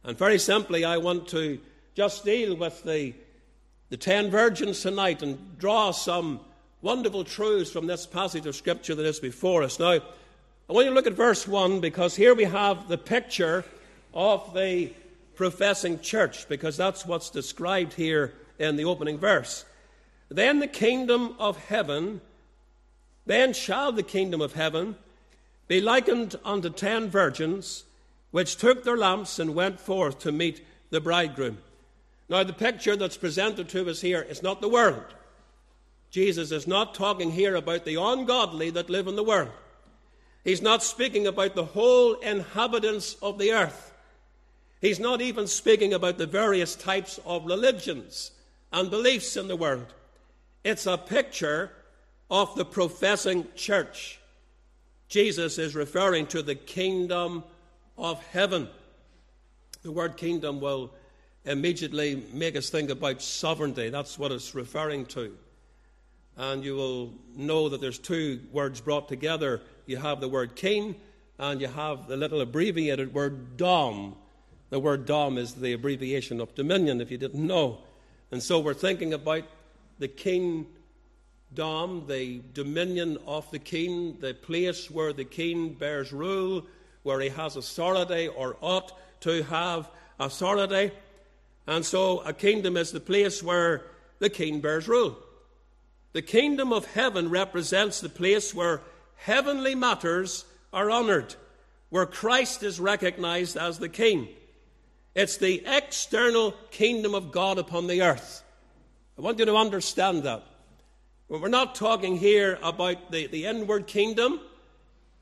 [0.05, 1.59] And very simply, I want to
[1.95, 3.15] just deal with the,
[3.89, 6.41] the ten virgins tonight and draw some
[6.81, 9.79] wonderful truths from this passage of Scripture that is before us.
[9.79, 13.65] Now, I want you to look at verse 1 because here we have the picture
[14.15, 14.93] of the
[15.35, 19.65] professing church, because that's what's described here in the opening verse.
[20.29, 22.21] Then the kingdom of heaven,
[23.25, 24.97] then shall the kingdom of heaven
[25.69, 27.85] be likened unto ten virgins
[28.31, 31.59] which took their lamps and went forth to meet the bridegroom.
[32.29, 35.15] Now, the picture that's presented to us here is not the world.
[36.11, 39.51] Jesus is not talking here about the ungodly that live in the world.
[40.45, 43.93] He's not speaking about the whole inhabitants of the earth.
[44.81, 48.31] He's not even speaking about the various types of religions
[48.73, 49.93] and beliefs in the world.
[50.65, 51.73] It's a picture
[52.31, 54.21] of the professing church.
[55.09, 57.43] Jesus is referring to the kingdom
[57.97, 58.69] of heaven.
[59.83, 60.93] The word kingdom will
[61.45, 63.89] immediately make us think about sovereignty.
[63.89, 65.37] That's what it's referring to.
[66.39, 69.61] And you will know that there's two words brought together.
[69.87, 70.95] You have the word king,
[71.37, 74.15] and you have the little abbreviated word dom.
[74.71, 77.79] The word dom is the abbreviation of dominion, if you didn't know.
[78.31, 79.45] And so we're thinking about
[79.99, 80.69] the kingdom,
[82.07, 86.65] the dominion of the king, the place where the king bears rule,
[87.03, 90.93] where he has authority or ought to have authority.
[91.67, 93.87] And so a kingdom is the place where
[94.21, 95.17] the king bears rule.
[96.13, 98.81] The kingdom of heaven represents the place where
[99.17, 101.35] heavenly matters are honored,
[101.91, 104.29] where Christ is recognized as the king.
[105.15, 108.43] It's the external kingdom of God upon the earth.
[109.19, 110.45] I want you to understand that.
[111.29, 114.41] We're not talking here about the, the inward kingdom.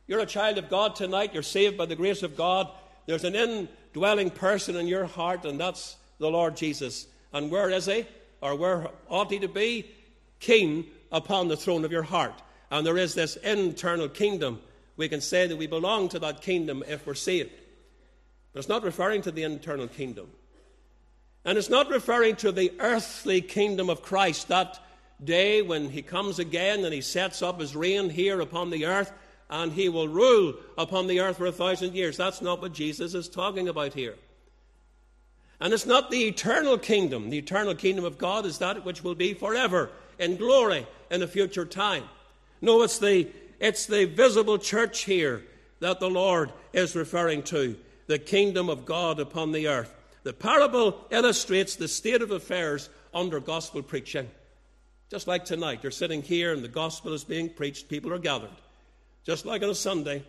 [0.06, 1.34] You're a child of God tonight.
[1.34, 2.68] You're saved by the grace of God.
[3.06, 7.06] There's an indwelling person in your heart, and that's the Lord Jesus.
[7.32, 8.06] And where is he?
[8.40, 9.90] Or where ought he to be?
[10.40, 12.42] King upon the throne of your heart.
[12.70, 14.60] And there is this internal kingdom.
[14.96, 17.50] We can say that we belong to that kingdom if we're saved.
[18.52, 20.28] But it's not referring to the internal kingdom.
[21.44, 24.80] And it's not referring to the earthly kingdom of Christ, that
[25.22, 29.12] day when he comes again and he sets up his reign here upon the earth
[29.48, 32.16] and he will rule upon the earth for a thousand years.
[32.16, 34.16] That's not what Jesus is talking about here.
[35.60, 37.30] And it's not the eternal kingdom.
[37.30, 41.26] The eternal kingdom of God is that which will be forever in glory in a
[41.26, 42.04] future time.
[42.60, 43.28] No, it's the,
[43.60, 45.42] it's the visible church here
[45.80, 49.94] that the Lord is referring to the kingdom of God upon the earth.
[50.22, 54.28] The parable illustrates the state of affairs under gospel preaching.
[55.10, 58.50] Just like tonight, you're sitting here and the gospel is being preached, people are gathered.
[59.24, 60.24] Just like on a Sunday,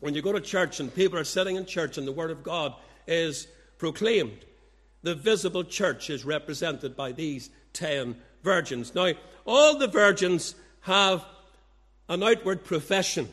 [0.00, 2.42] when you go to church and people are sitting in church and the Word of
[2.42, 2.74] God
[3.06, 3.46] is
[3.78, 4.44] proclaimed,
[5.02, 8.94] the visible church is represented by these ten virgins.
[8.94, 9.12] Now,
[9.44, 11.24] all the virgins have
[12.08, 13.28] an outward profession.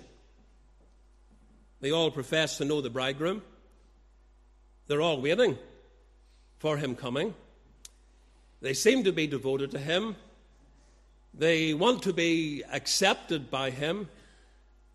[1.81, 3.41] They all profess to know the bridegroom.
[4.87, 5.57] They're all waiting
[6.59, 7.33] for him coming.
[8.61, 10.15] They seem to be devoted to him.
[11.33, 14.09] They want to be accepted by him.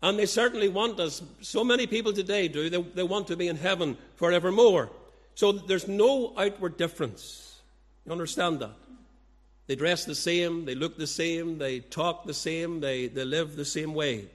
[0.01, 3.47] And they certainly want, as so many people today do, they, they want to be
[3.47, 4.89] in heaven forevermore.
[5.35, 7.61] So there's no outward difference.
[8.05, 8.71] You understand that?
[9.67, 13.55] They dress the same, they look the same, they talk the same, they, they live
[13.55, 14.25] the same way.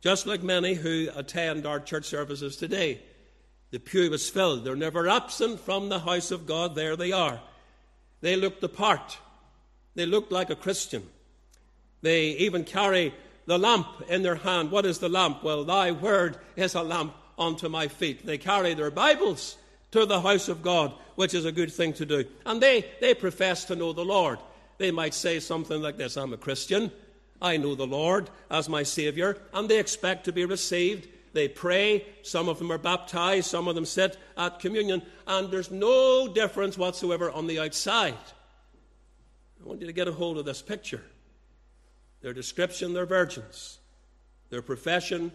[0.00, 3.00] Just like many who attend our church services today.
[3.70, 4.64] The pew is filled.
[4.64, 6.74] They're never absent from the house of God.
[6.74, 7.40] There they are.
[8.20, 9.18] They look the part.
[9.94, 11.02] They look like a Christian.
[12.00, 13.14] They even carry
[13.46, 14.70] the lamp in their hand.
[14.70, 15.42] What is the lamp?
[15.42, 18.24] Well, thy word is a lamp unto my feet.
[18.24, 19.56] They carry their Bibles
[19.90, 22.24] to the house of God, which is a good thing to do.
[22.46, 24.38] And they, they profess to know the Lord.
[24.78, 26.90] They might say something like this I'm a Christian.
[27.40, 29.38] I know the Lord as my Savior.
[29.52, 33.74] And they expect to be received they pray, some of them are baptized, some of
[33.74, 38.14] them sit at communion, and there's no difference whatsoever on the outside.
[39.62, 41.04] I want you to get a hold of this picture.
[42.22, 43.78] Their description, they're virgins.
[44.50, 45.30] Their profession,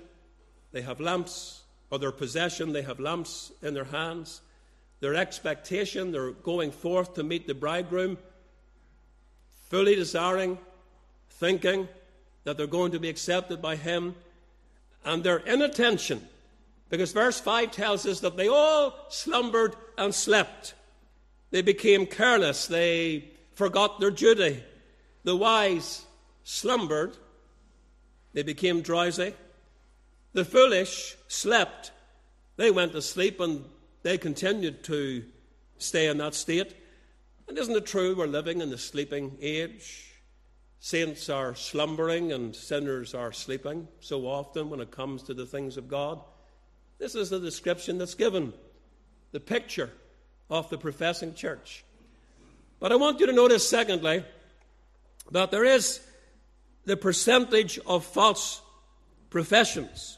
[0.71, 4.41] they have lamps, or their possession, they have lamps in their hands.
[4.99, 6.11] their expectation.
[6.11, 8.17] They're going forth to meet the bridegroom,
[9.73, 10.55] fully desiring,
[11.31, 11.87] thinking
[12.43, 14.13] that they're going to be accepted by him.
[15.03, 16.21] And they're inattention
[16.91, 20.75] because verse 5 tells us that they all slumbered and slept.
[21.49, 22.67] They became careless.
[22.67, 24.63] They forgot their duty.
[25.23, 26.05] The wise
[26.43, 27.17] slumbered.
[28.33, 29.33] They became drowsy.
[30.33, 31.91] The foolish slept.
[32.57, 33.65] They went to sleep and
[34.03, 35.23] they continued to
[35.79, 36.75] stay in that state.
[37.47, 40.13] And isn't it true we're living in the sleeping age?
[40.79, 45.77] Saints are slumbering and sinners are sleeping so often when it comes to the things
[45.77, 46.21] of God.
[46.99, 48.53] This is the description that's given,
[49.31, 49.89] the picture
[50.49, 51.83] of the professing church.
[52.79, 54.25] But I want you to notice, secondly,
[55.31, 56.01] that there is
[56.85, 58.61] the percentage of false
[59.29, 60.17] professions.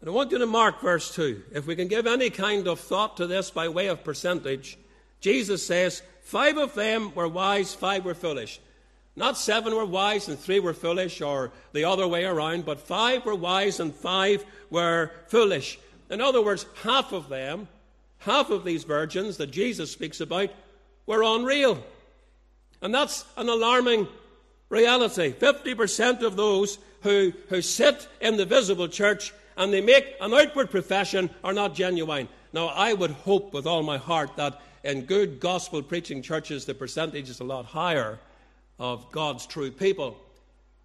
[0.00, 1.44] And I want you to mark verse 2.
[1.52, 4.76] If we can give any kind of thought to this by way of percentage,
[5.24, 8.60] Jesus says, Five of them were wise, five were foolish.
[9.16, 13.24] Not seven were wise and three were foolish, or the other way around, but five
[13.24, 15.78] were wise and five were foolish.
[16.10, 17.68] In other words, half of them,
[18.18, 20.50] half of these virgins that Jesus speaks about,
[21.06, 21.82] were unreal.
[22.82, 24.08] And that's an alarming
[24.68, 25.32] reality.
[25.32, 30.70] 50% of those who, who sit in the visible church and they make an outward
[30.70, 32.28] profession are not genuine.
[32.52, 36.74] Now, I would hope with all my heart that in good gospel preaching churches, the
[36.74, 38.18] percentage is a lot higher
[38.78, 40.16] of God's true people.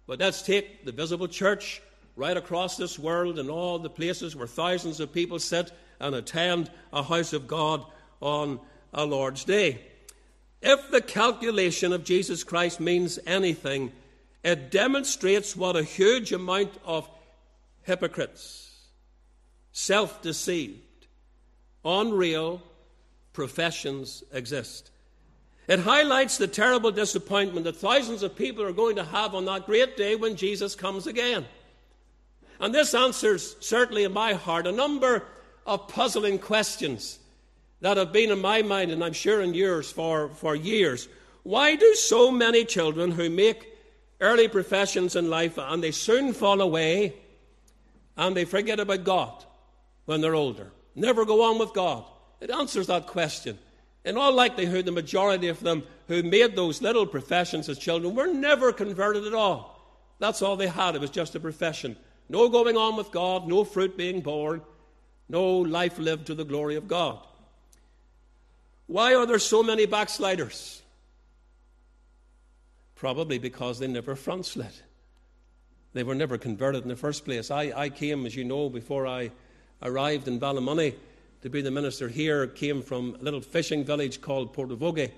[0.06, 1.82] But let's take the visible church
[2.16, 5.70] right across this world and all the places where thousands of people sit
[6.00, 7.84] and attend a house of God
[8.20, 8.58] on
[8.94, 9.82] a Lord's Day.
[10.62, 13.92] If the calculation of Jesus Christ means anything,
[14.42, 17.08] it demonstrates what a huge amount of
[17.82, 18.78] hypocrites,
[19.72, 21.06] self deceived,
[21.84, 22.62] unreal
[23.40, 24.90] professions exist.
[25.66, 29.64] It highlights the terrible disappointment that thousands of people are going to have on that
[29.64, 31.46] great day when Jesus comes again.
[32.60, 35.24] And this answers, certainly in my heart, a number
[35.64, 37.18] of puzzling questions
[37.80, 41.08] that have been in my mind, and I'm sure in yours for, for years.
[41.42, 43.72] Why do so many children who make
[44.20, 47.14] early professions in life and they soon fall away
[48.18, 49.46] and they forget about God
[50.04, 50.72] when they're older?
[50.94, 52.04] Never go on with God?
[52.40, 53.58] It answers that question.
[54.04, 58.26] In all likelihood, the majority of them who made those little professions as children were
[58.26, 59.78] never converted at all.
[60.18, 60.94] That's all they had.
[60.94, 61.96] It was just a profession.
[62.28, 64.62] No going on with God, no fruit being born,
[65.28, 67.18] no life lived to the glory of God.
[68.86, 70.82] Why are there so many backsliders?
[72.94, 74.72] Probably because they never front slid.
[75.92, 77.50] They were never converted in the first place.
[77.50, 79.30] I, I came, as you know, before I
[79.82, 80.94] arrived in Ballymoney
[81.42, 85.10] to be the minister here, came from a little fishing village called Portavogie.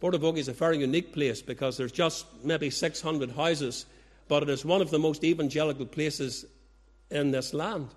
[0.00, 3.86] Portavogie is a very unique place because there's just maybe 600 houses
[4.32, 6.46] but it is one of the most evangelical places
[7.10, 7.88] in this land,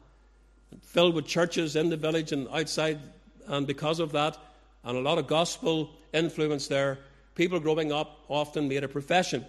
[0.81, 2.99] filled with churches in the village and outside.
[3.47, 4.37] And because of that,
[4.83, 6.99] and a lot of gospel influence there,
[7.35, 9.45] people growing up often made a profession.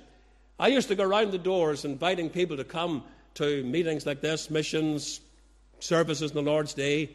[0.61, 3.03] I used to go around the doors inviting people to come
[3.35, 5.21] to meetings like this, missions,
[5.81, 7.11] services on the Lord's Day,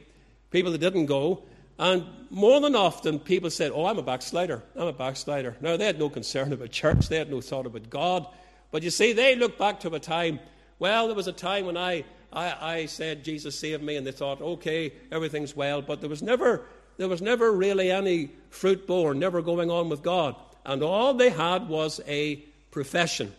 [0.51, 1.43] people that didn't go.
[1.79, 4.61] And more than often, people said, Oh, I'm a backslider.
[4.75, 5.57] I'm a backslider.
[5.61, 8.27] Now, they had no concern about church, they had no thought about God.
[8.69, 10.39] But you see, they look back to a time,
[10.79, 14.11] well, there was a time when I, I, I said, Jesus saved me, and they
[14.11, 15.81] thought, okay, everything's well.
[15.81, 16.65] But there was never,
[16.97, 20.35] there was never really any fruit born, never going on with God.
[20.65, 22.37] And all they had was a
[22.69, 23.33] profession.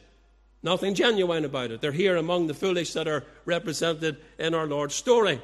[0.62, 1.80] Nothing genuine about it.
[1.80, 5.40] They're here among the foolish that are represented in our Lord's story.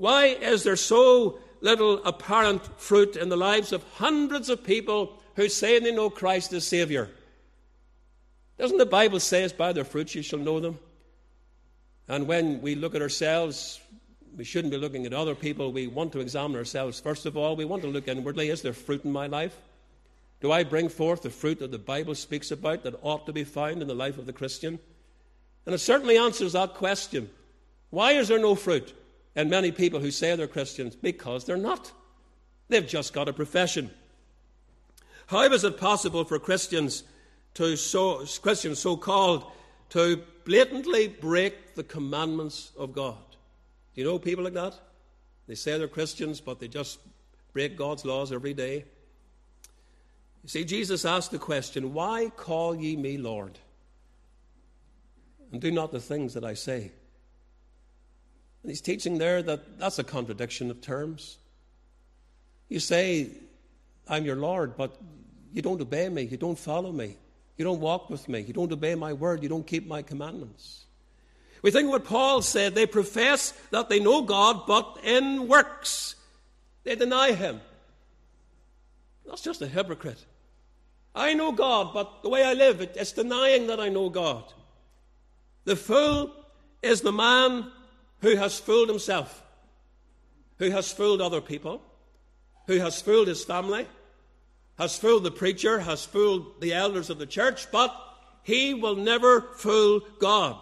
[0.00, 5.46] Why is there so little apparent fruit in the lives of hundreds of people who
[5.50, 7.10] say they know Christ as Saviour?
[8.58, 10.78] Doesn't the Bible say, "As by their fruits you shall know them?
[12.08, 13.78] And when we look at ourselves,
[14.34, 15.70] we shouldn't be looking at other people.
[15.70, 16.98] We want to examine ourselves.
[16.98, 18.48] First of all, we want to look inwardly.
[18.48, 19.58] Is there fruit in my life?
[20.40, 23.44] Do I bring forth the fruit that the Bible speaks about that ought to be
[23.44, 24.78] found in the life of the Christian?
[25.66, 27.28] And it certainly answers that question.
[27.90, 28.94] Why is there no fruit
[29.36, 30.96] in many people who say they're Christians?
[30.96, 31.92] Because they're not.
[32.68, 33.90] They've just got a profession.
[35.26, 37.04] How is it possible for Christians
[37.54, 39.44] to so, Christians so called
[39.90, 43.18] to blatantly break the commandments of God.
[43.94, 44.78] Do you know people like that?
[45.46, 47.00] They say they're Christians, but they just
[47.52, 48.84] break God's laws every day.
[50.42, 53.58] You see, Jesus asked the question, Why call ye me Lord?
[55.52, 56.92] And do not the things that I say.
[58.62, 61.38] And he's teaching there that that's a contradiction of terms.
[62.68, 63.30] You say,
[64.08, 64.96] I'm your Lord, but
[65.52, 67.16] you don't obey me, you don't follow me,
[67.56, 70.84] you don't walk with me, you don't obey my word, you don't keep my commandments.
[71.62, 76.14] We think what Paul said they profess that they know God, but in works
[76.84, 77.60] they deny him.
[79.26, 80.24] That's just a hypocrite.
[81.14, 84.44] I know God, but the way I live, it's denying that I know God.
[85.64, 86.32] The fool
[86.82, 87.70] is the man
[88.20, 89.42] who has fooled himself,
[90.58, 91.82] who has fooled other people,
[92.66, 93.86] who has fooled his family,
[94.78, 97.94] has fooled the preacher, has fooled the elders of the church, but
[98.42, 100.56] he will never fool God.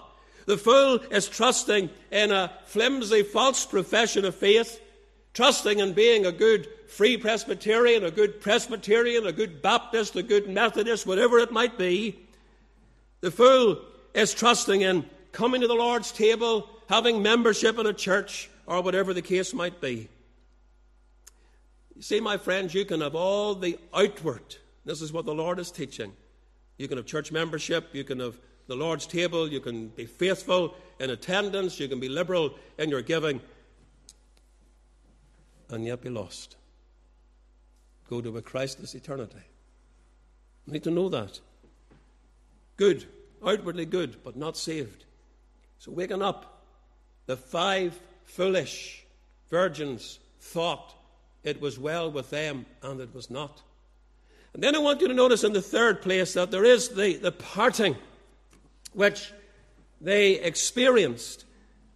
[0.46, 4.80] The fool is trusting in a flimsy, false profession of faith,
[5.34, 10.48] trusting in being a good free Presbyterian, a good Presbyterian, a good Baptist, a good
[10.48, 12.18] Methodist, whatever it might be.
[13.20, 13.82] The fool
[14.14, 19.14] is trusting in coming to the Lord's table, having membership in a church, or whatever
[19.14, 20.08] the case might be.
[21.96, 24.56] You see, my friends, you can have all the outward.
[24.84, 26.12] This is what the Lord is teaching.
[26.76, 30.74] You can have church membership, you can have the Lord's table, you can be faithful
[31.00, 33.40] in attendance, you can be liberal in your giving,
[35.70, 36.56] and yet be lost.
[38.08, 39.42] Go to a Christless eternity.
[40.66, 41.40] You need to know that.
[42.76, 43.06] Good,
[43.44, 45.04] outwardly good, but not saved.
[45.78, 46.64] So waking up,
[47.26, 49.04] the five foolish
[49.50, 50.94] virgins thought
[51.44, 53.62] it was well with them, and it was not.
[54.54, 57.16] And then I want you to notice in the third place that there is the,
[57.16, 57.96] the parting
[58.92, 59.32] which
[60.00, 61.44] they experienced.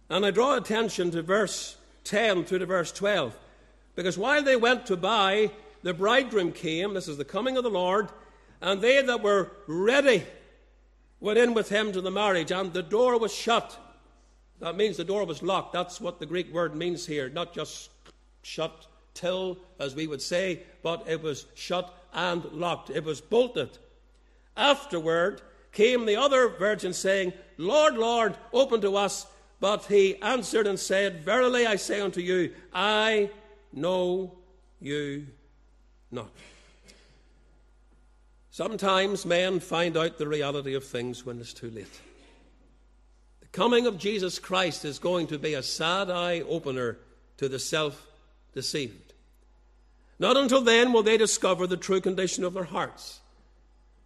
[0.09, 1.75] And I draw attention to verse
[2.05, 3.37] 10 through to verse 12.
[3.95, 7.69] Because while they went to buy, the bridegroom came, this is the coming of the
[7.69, 8.09] Lord,
[8.61, 10.23] and they that were ready
[11.23, 13.79] went in with him to the marriage, and the door was shut.
[14.59, 15.71] That means the door was locked.
[15.71, 17.89] That's what the Greek word means here, not just
[18.41, 22.89] shut till, as we would say, but it was shut and locked.
[22.89, 23.69] It was bolted.
[24.57, 29.25] Afterward, came the other virgin, saying, Lord, Lord, open to us.
[29.61, 33.29] But he answered and said, Verily I say unto you, I
[33.71, 34.33] know
[34.81, 35.27] you
[36.11, 36.29] not.
[38.53, 41.99] Sometimes men find out the reality of things when it's too late.
[43.41, 46.99] The coming of Jesus Christ is going to be a sad eye opener
[47.37, 48.05] to the self
[48.53, 49.13] deceived.
[50.19, 53.21] Not until then will they discover the true condition of their hearts.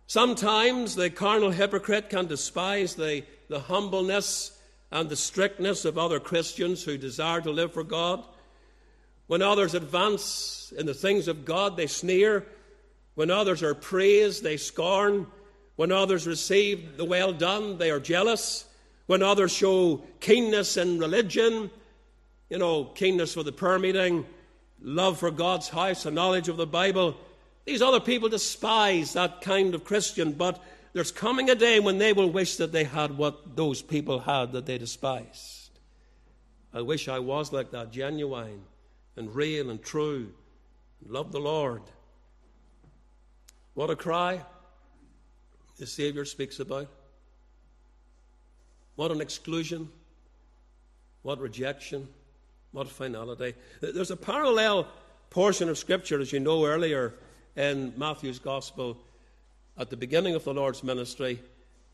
[0.07, 4.57] Sometimes the carnal hypocrite can despise the, the humbleness
[4.93, 8.23] and the strictness of other Christians who desire to live for God.
[9.25, 12.45] When others advance in the things of God, they sneer.
[13.17, 15.25] When others are praised, they scorn.
[15.75, 18.65] When others receive the well done, they are jealous.
[19.07, 21.71] When others show keenness in religion,
[22.47, 24.23] you know, keenness for the prayer meeting,
[24.79, 27.17] love for God's house, a knowledge of the Bible,
[27.65, 30.63] these other people despise that kind of Christian, but
[30.93, 34.51] there's coming a day when they will wish that they had what those people had
[34.51, 35.71] that they despised.
[36.71, 38.61] I wish I was like that, genuine
[39.15, 40.29] and real and true,
[41.01, 41.81] and love the Lord.
[43.77, 44.41] What a cry
[45.77, 46.87] the Savior speaks about.
[48.95, 49.89] What an exclusion.
[51.21, 52.07] What rejection.
[52.71, 53.53] What finality.
[53.79, 54.87] There's a parallel
[55.29, 57.13] portion of Scripture, as you know earlier,
[57.55, 58.97] in Matthew's Gospel
[59.77, 61.39] at the beginning of the Lord's ministry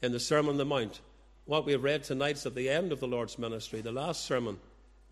[0.01, 1.01] in the Sermon on the Mount.
[1.43, 4.23] What we have read tonight is at the end of the Lord's ministry, the last
[4.23, 4.57] sermon.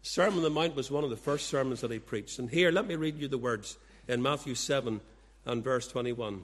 [0.03, 2.39] The Sermon on the Mount was one of the first sermons that he preached.
[2.39, 5.01] And here, let me read you the words in Matthew 7
[5.43, 6.43] and verse 21.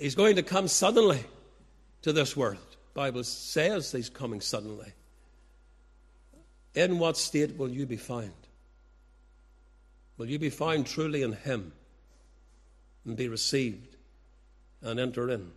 [0.00, 1.22] He's going to come suddenly
[2.02, 2.56] to this world.
[2.94, 4.94] The Bible says he's coming suddenly.
[6.74, 8.32] In what state will you be found?
[10.16, 11.72] Will you be found truly in Him
[13.04, 13.96] and be received
[14.80, 15.52] and enter in?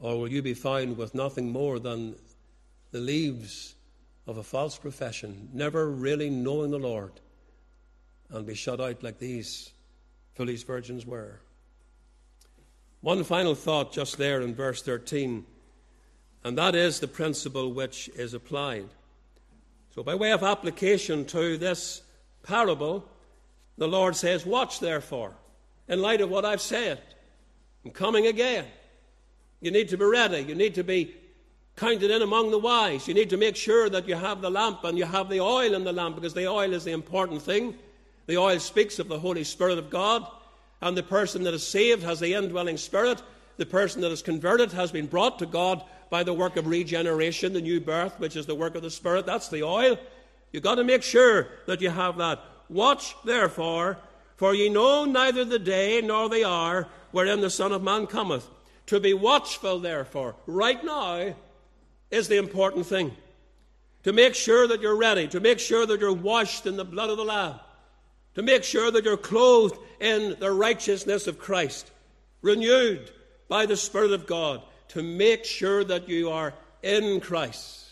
[0.00, 2.16] Or will you be found with nothing more than
[2.92, 3.74] the leaves
[4.26, 7.12] of a false profession, never really knowing the Lord,
[8.30, 9.72] and be shut out like these
[10.34, 11.40] foolish virgins were?
[13.06, 15.46] One final thought just there in verse 13,
[16.42, 18.88] and that is the principle which is applied.
[19.94, 22.02] So, by way of application to this
[22.42, 23.08] parable,
[23.78, 25.34] The Lord says, Watch therefore,
[25.86, 27.00] in light of what I've said.
[27.84, 28.64] I'm coming again.
[29.60, 30.40] You need to be ready.
[30.40, 31.14] You need to be
[31.76, 33.06] counted in among the wise.
[33.06, 35.74] You need to make sure that you have the lamp and you have the oil
[35.74, 37.78] in the lamp because the oil is the important thing.
[38.26, 40.26] The oil speaks of the Holy Spirit of God,
[40.80, 43.22] and the person that is saved has the indwelling Spirit.
[43.56, 47.52] The person that is converted has been brought to God by the work of regeneration,
[47.52, 49.26] the new birth, which is the work of the Spirit.
[49.26, 49.98] That's the oil.
[50.52, 52.40] You've got to make sure that you have that.
[52.68, 53.98] Watch, therefore,
[54.36, 58.48] for ye know neither the day nor the hour wherein the Son of Man cometh.
[58.86, 61.34] To be watchful, therefore, right now
[62.10, 63.16] is the important thing.
[64.04, 67.10] To make sure that you're ready, to make sure that you're washed in the blood
[67.10, 67.58] of the Lamb,
[68.36, 71.90] to make sure that you're clothed in the righteousness of Christ,
[72.42, 73.10] renewed
[73.48, 77.88] by the Spirit of God, to make sure that you are in Christ.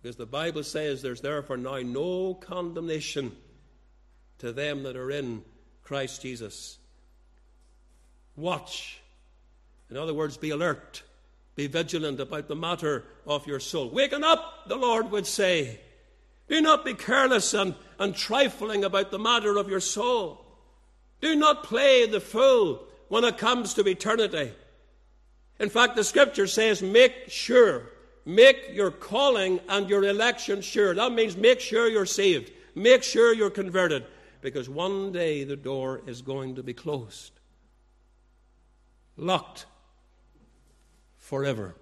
[0.00, 3.32] Because the Bible says there's therefore now no condemnation
[4.38, 5.42] to them that are in
[5.82, 6.78] Christ Jesus.
[8.36, 9.00] Watch.
[9.90, 11.02] In other words, be alert.
[11.56, 13.90] Be vigilant about the matter of your soul.
[13.90, 15.80] Waken up, the Lord would say.
[16.48, 20.44] Do not be careless and, and trifling about the matter of your soul.
[21.20, 24.50] Do not play the fool when it comes to eternity.
[25.60, 27.84] In fact, the scripture says, make sure,
[28.26, 30.96] make your calling and your election sure.
[30.96, 34.04] That means make sure you're saved, make sure you're converted,
[34.40, 37.30] because one day the door is going to be closed,
[39.16, 39.66] locked
[41.18, 41.76] forever.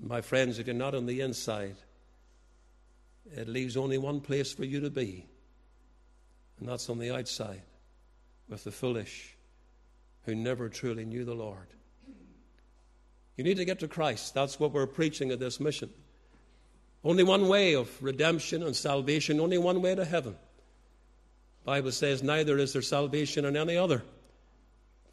[0.00, 1.76] My friends, if you're not on the inside,
[3.36, 5.26] it leaves only one place for you to be,
[6.58, 7.62] and that's on the outside
[8.48, 9.36] with the foolish
[10.24, 11.68] who never truly knew the Lord.
[13.36, 14.34] You need to get to Christ.
[14.34, 15.90] That's what we're preaching at this mission.
[17.04, 20.36] Only one way of redemption and salvation, only one way to heaven.
[21.62, 24.02] The Bible says, Neither is there salvation in any other.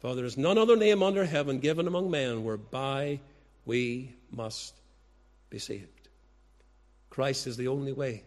[0.00, 3.20] For there is none other name under heaven given among men whereby
[3.64, 4.74] we must
[5.48, 5.95] be saved.
[7.16, 8.24] Christ is the only way.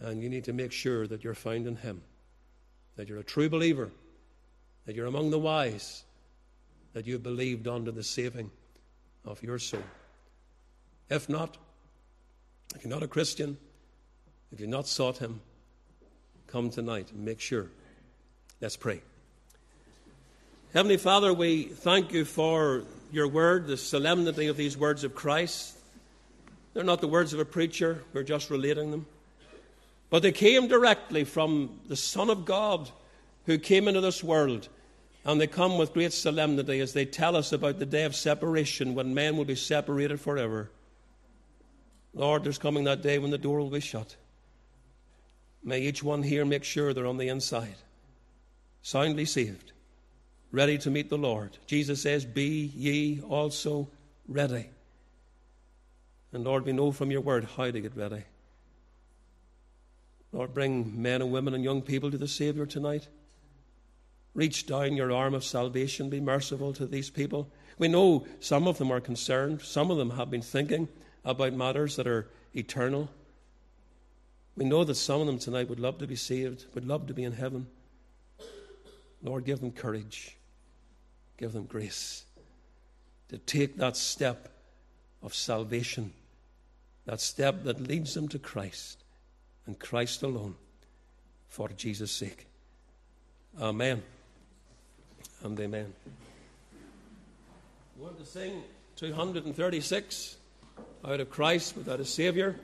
[0.00, 2.00] And you need to make sure that you're found in Him,
[2.96, 3.90] that you're a true believer,
[4.86, 6.02] that you're among the wise,
[6.94, 8.50] that you've believed unto the saving
[9.26, 9.82] of your soul.
[11.10, 11.58] If not,
[12.74, 13.58] if you're not a Christian,
[14.50, 15.42] if you've not sought Him,
[16.46, 17.66] come tonight and make sure.
[18.62, 19.02] Let's pray.
[20.72, 25.77] Heavenly Father, we thank you for your word, the solemnity of these words of Christ.
[26.78, 29.04] They're not the words of a preacher, we're just relating them.
[30.10, 32.88] But they came directly from the Son of God
[33.46, 34.68] who came into this world.
[35.24, 38.94] And they come with great solemnity as they tell us about the day of separation
[38.94, 40.70] when men will be separated forever.
[42.14, 44.14] Lord, there's coming that day when the door will be shut.
[45.64, 47.74] May each one here make sure they're on the inside,
[48.82, 49.72] soundly saved
[50.52, 51.58] ready to meet the Lord.
[51.66, 53.88] Jesus says, Be ye also
[54.28, 54.70] ready.
[56.32, 58.24] And Lord, we know from your word how to get ready.
[60.32, 63.08] Lord, bring men and women and young people to the Savior tonight.
[64.34, 66.10] Reach down your arm of salvation.
[66.10, 67.50] Be merciful to these people.
[67.78, 69.62] We know some of them are concerned.
[69.62, 70.88] Some of them have been thinking
[71.24, 73.08] about matters that are eternal.
[74.54, 77.14] We know that some of them tonight would love to be saved, would love to
[77.14, 77.68] be in heaven.
[79.22, 80.36] Lord, give them courage.
[81.38, 82.24] Give them grace
[83.28, 84.48] to take that step
[85.22, 86.12] of salvation,
[87.08, 89.02] that step that leads them to Christ
[89.64, 90.56] and Christ alone
[91.48, 92.46] for Jesus' sake.
[93.58, 94.02] Amen
[95.42, 95.94] and amen.
[97.96, 98.62] We want to sing
[98.96, 100.36] 236
[101.02, 102.56] out of Christ without a Savior.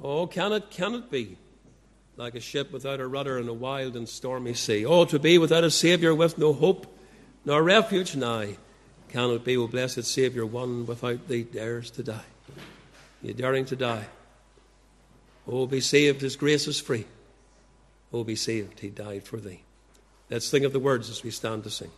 [0.00, 1.36] Oh, can it, can it be?
[2.16, 4.86] Like a ship without a rudder in a wild and stormy sea.
[4.86, 6.86] Oh, to be without a Savior with no hope
[7.44, 8.56] nor refuge nigh.
[9.08, 12.35] Cannot be, O blessed Saviour, one without thee dares to die.
[13.26, 14.06] You daring to die.
[15.48, 17.06] Oh, be saved, his grace is free.
[18.12, 19.62] Oh, be saved, he died for thee.
[20.30, 21.90] Let's think of the words as we stand to sing.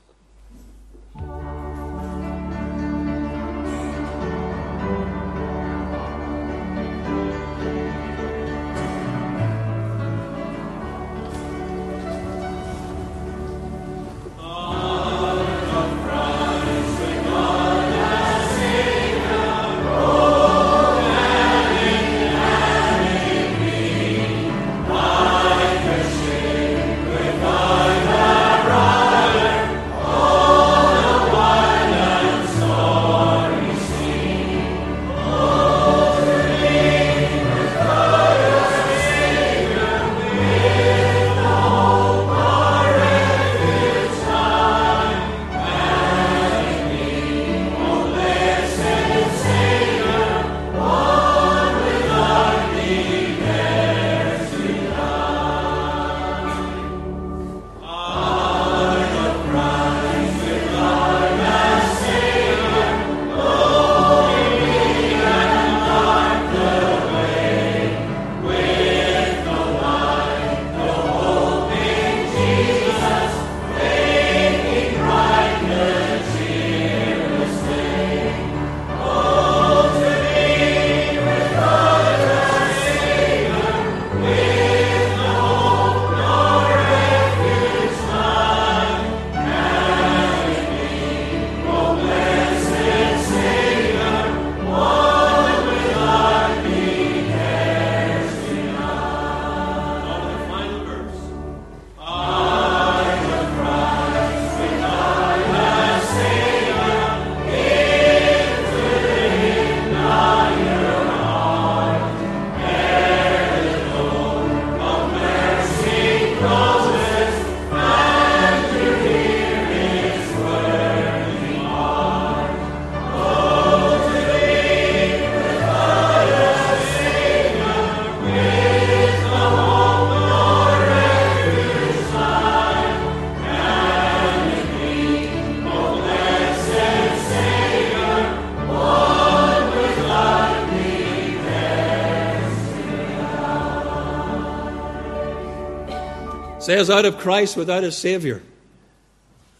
[146.69, 148.43] Says, out of Christ without a Savior.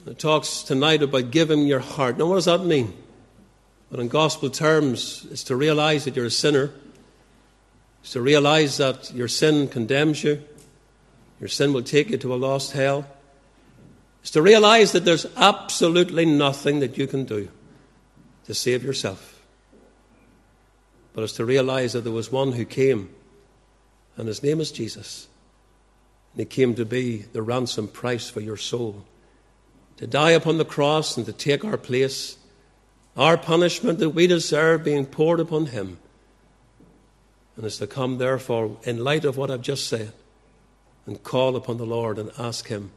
[0.07, 2.19] It talks tonight about giving your heart.
[2.19, 2.93] Now, what does that mean?
[3.91, 6.71] But in gospel terms, it's to realize that you're a sinner.
[8.03, 10.43] It's to realize that your sin condemns you.
[11.41, 13.07] Your sin will take you to a lost hell.
[14.21, 17.49] It's to realize that there's absolutely nothing that you can do
[18.45, 19.41] to save yourself.
[21.15, 23.09] But it's to realize that there was one who came,
[24.19, 25.27] and his name is Jesus.
[26.39, 29.05] He came to be the ransom price for your soul,
[29.99, 32.39] to die upon the cross and to take our place
[33.17, 35.99] our punishment that we deserve being poured upon him.
[37.57, 40.13] And is to come, therefore, in light of what I've just said,
[41.05, 42.93] and call upon the Lord and ask him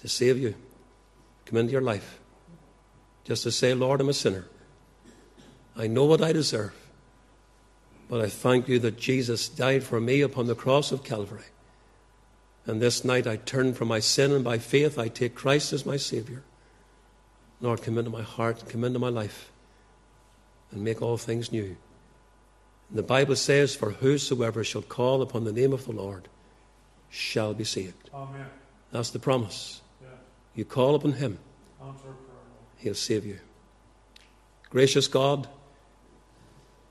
[0.00, 0.54] to save you,
[1.46, 2.20] come into your life.
[3.24, 4.46] Just to say, Lord, I'm a sinner.
[5.76, 6.74] I know what I deserve.
[8.08, 11.42] But I thank you that Jesus died for me upon the cross of Calvary.
[12.66, 15.84] And this night I turn from my sin and by faith I take Christ as
[15.84, 16.42] my Savior.
[17.60, 19.52] Lord, come into my heart, come into my life,
[20.70, 21.76] and make all things new.
[22.88, 26.28] And the Bible says, For whosoever shall call upon the name of the Lord
[27.08, 28.10] shall be saved.
[28.12, 28.46] Amen.
[28.90, 29.80] That's the promise.
[30.00, 30.08] Yeah.
[30.54, 31.38] You call upon him,
[32.78, 33.38] he'll save you.
[34.70, 35.48] Gracious God,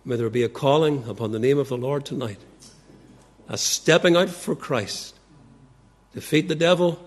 [0.05, 2.39] may there be a calling upon the name of the Lord tonight,
[3.49, 5.15] a stepping out for Christ,
[6.13, 6.99] defeat the devil,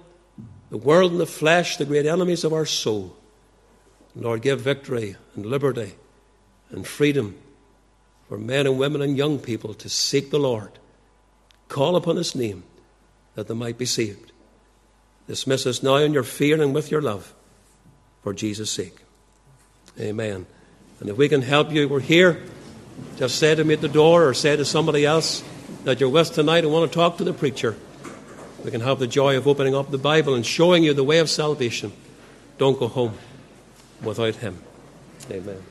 [0.70, 3.16] the world and the flesh, the great enemies of our soul.
[4.16, 5.94] Lord, give victory and liberty
[6.70, 7.36] and freedom
[8.28, 10.72] for men and women and young people to seek the Lord,
[11.68, 12.64] call upon His name
[13.35, 14.32] that they might be saved.
[15.26, 17.35] Dismiss us now in your fear and with your love
[18.22, 18.97] for Jesus' sake.
[19.98, 20.47] Amen.
[21.01, 22.43] And if we can help you, we're here.
[23.16, 25.43] Just say to me at the door or say to somebody else
[25.85, 27.76] that you're with tonight and want to talk to the preacher.
[28.64, 31.18] We can have the joy of opening up the Bible and showing you the way
[31.18, 31.92] of salvation.
[32.56, 33.18] Don't go home
[34.02, 34.58] without Him.
[35.30, 35.62] Amen.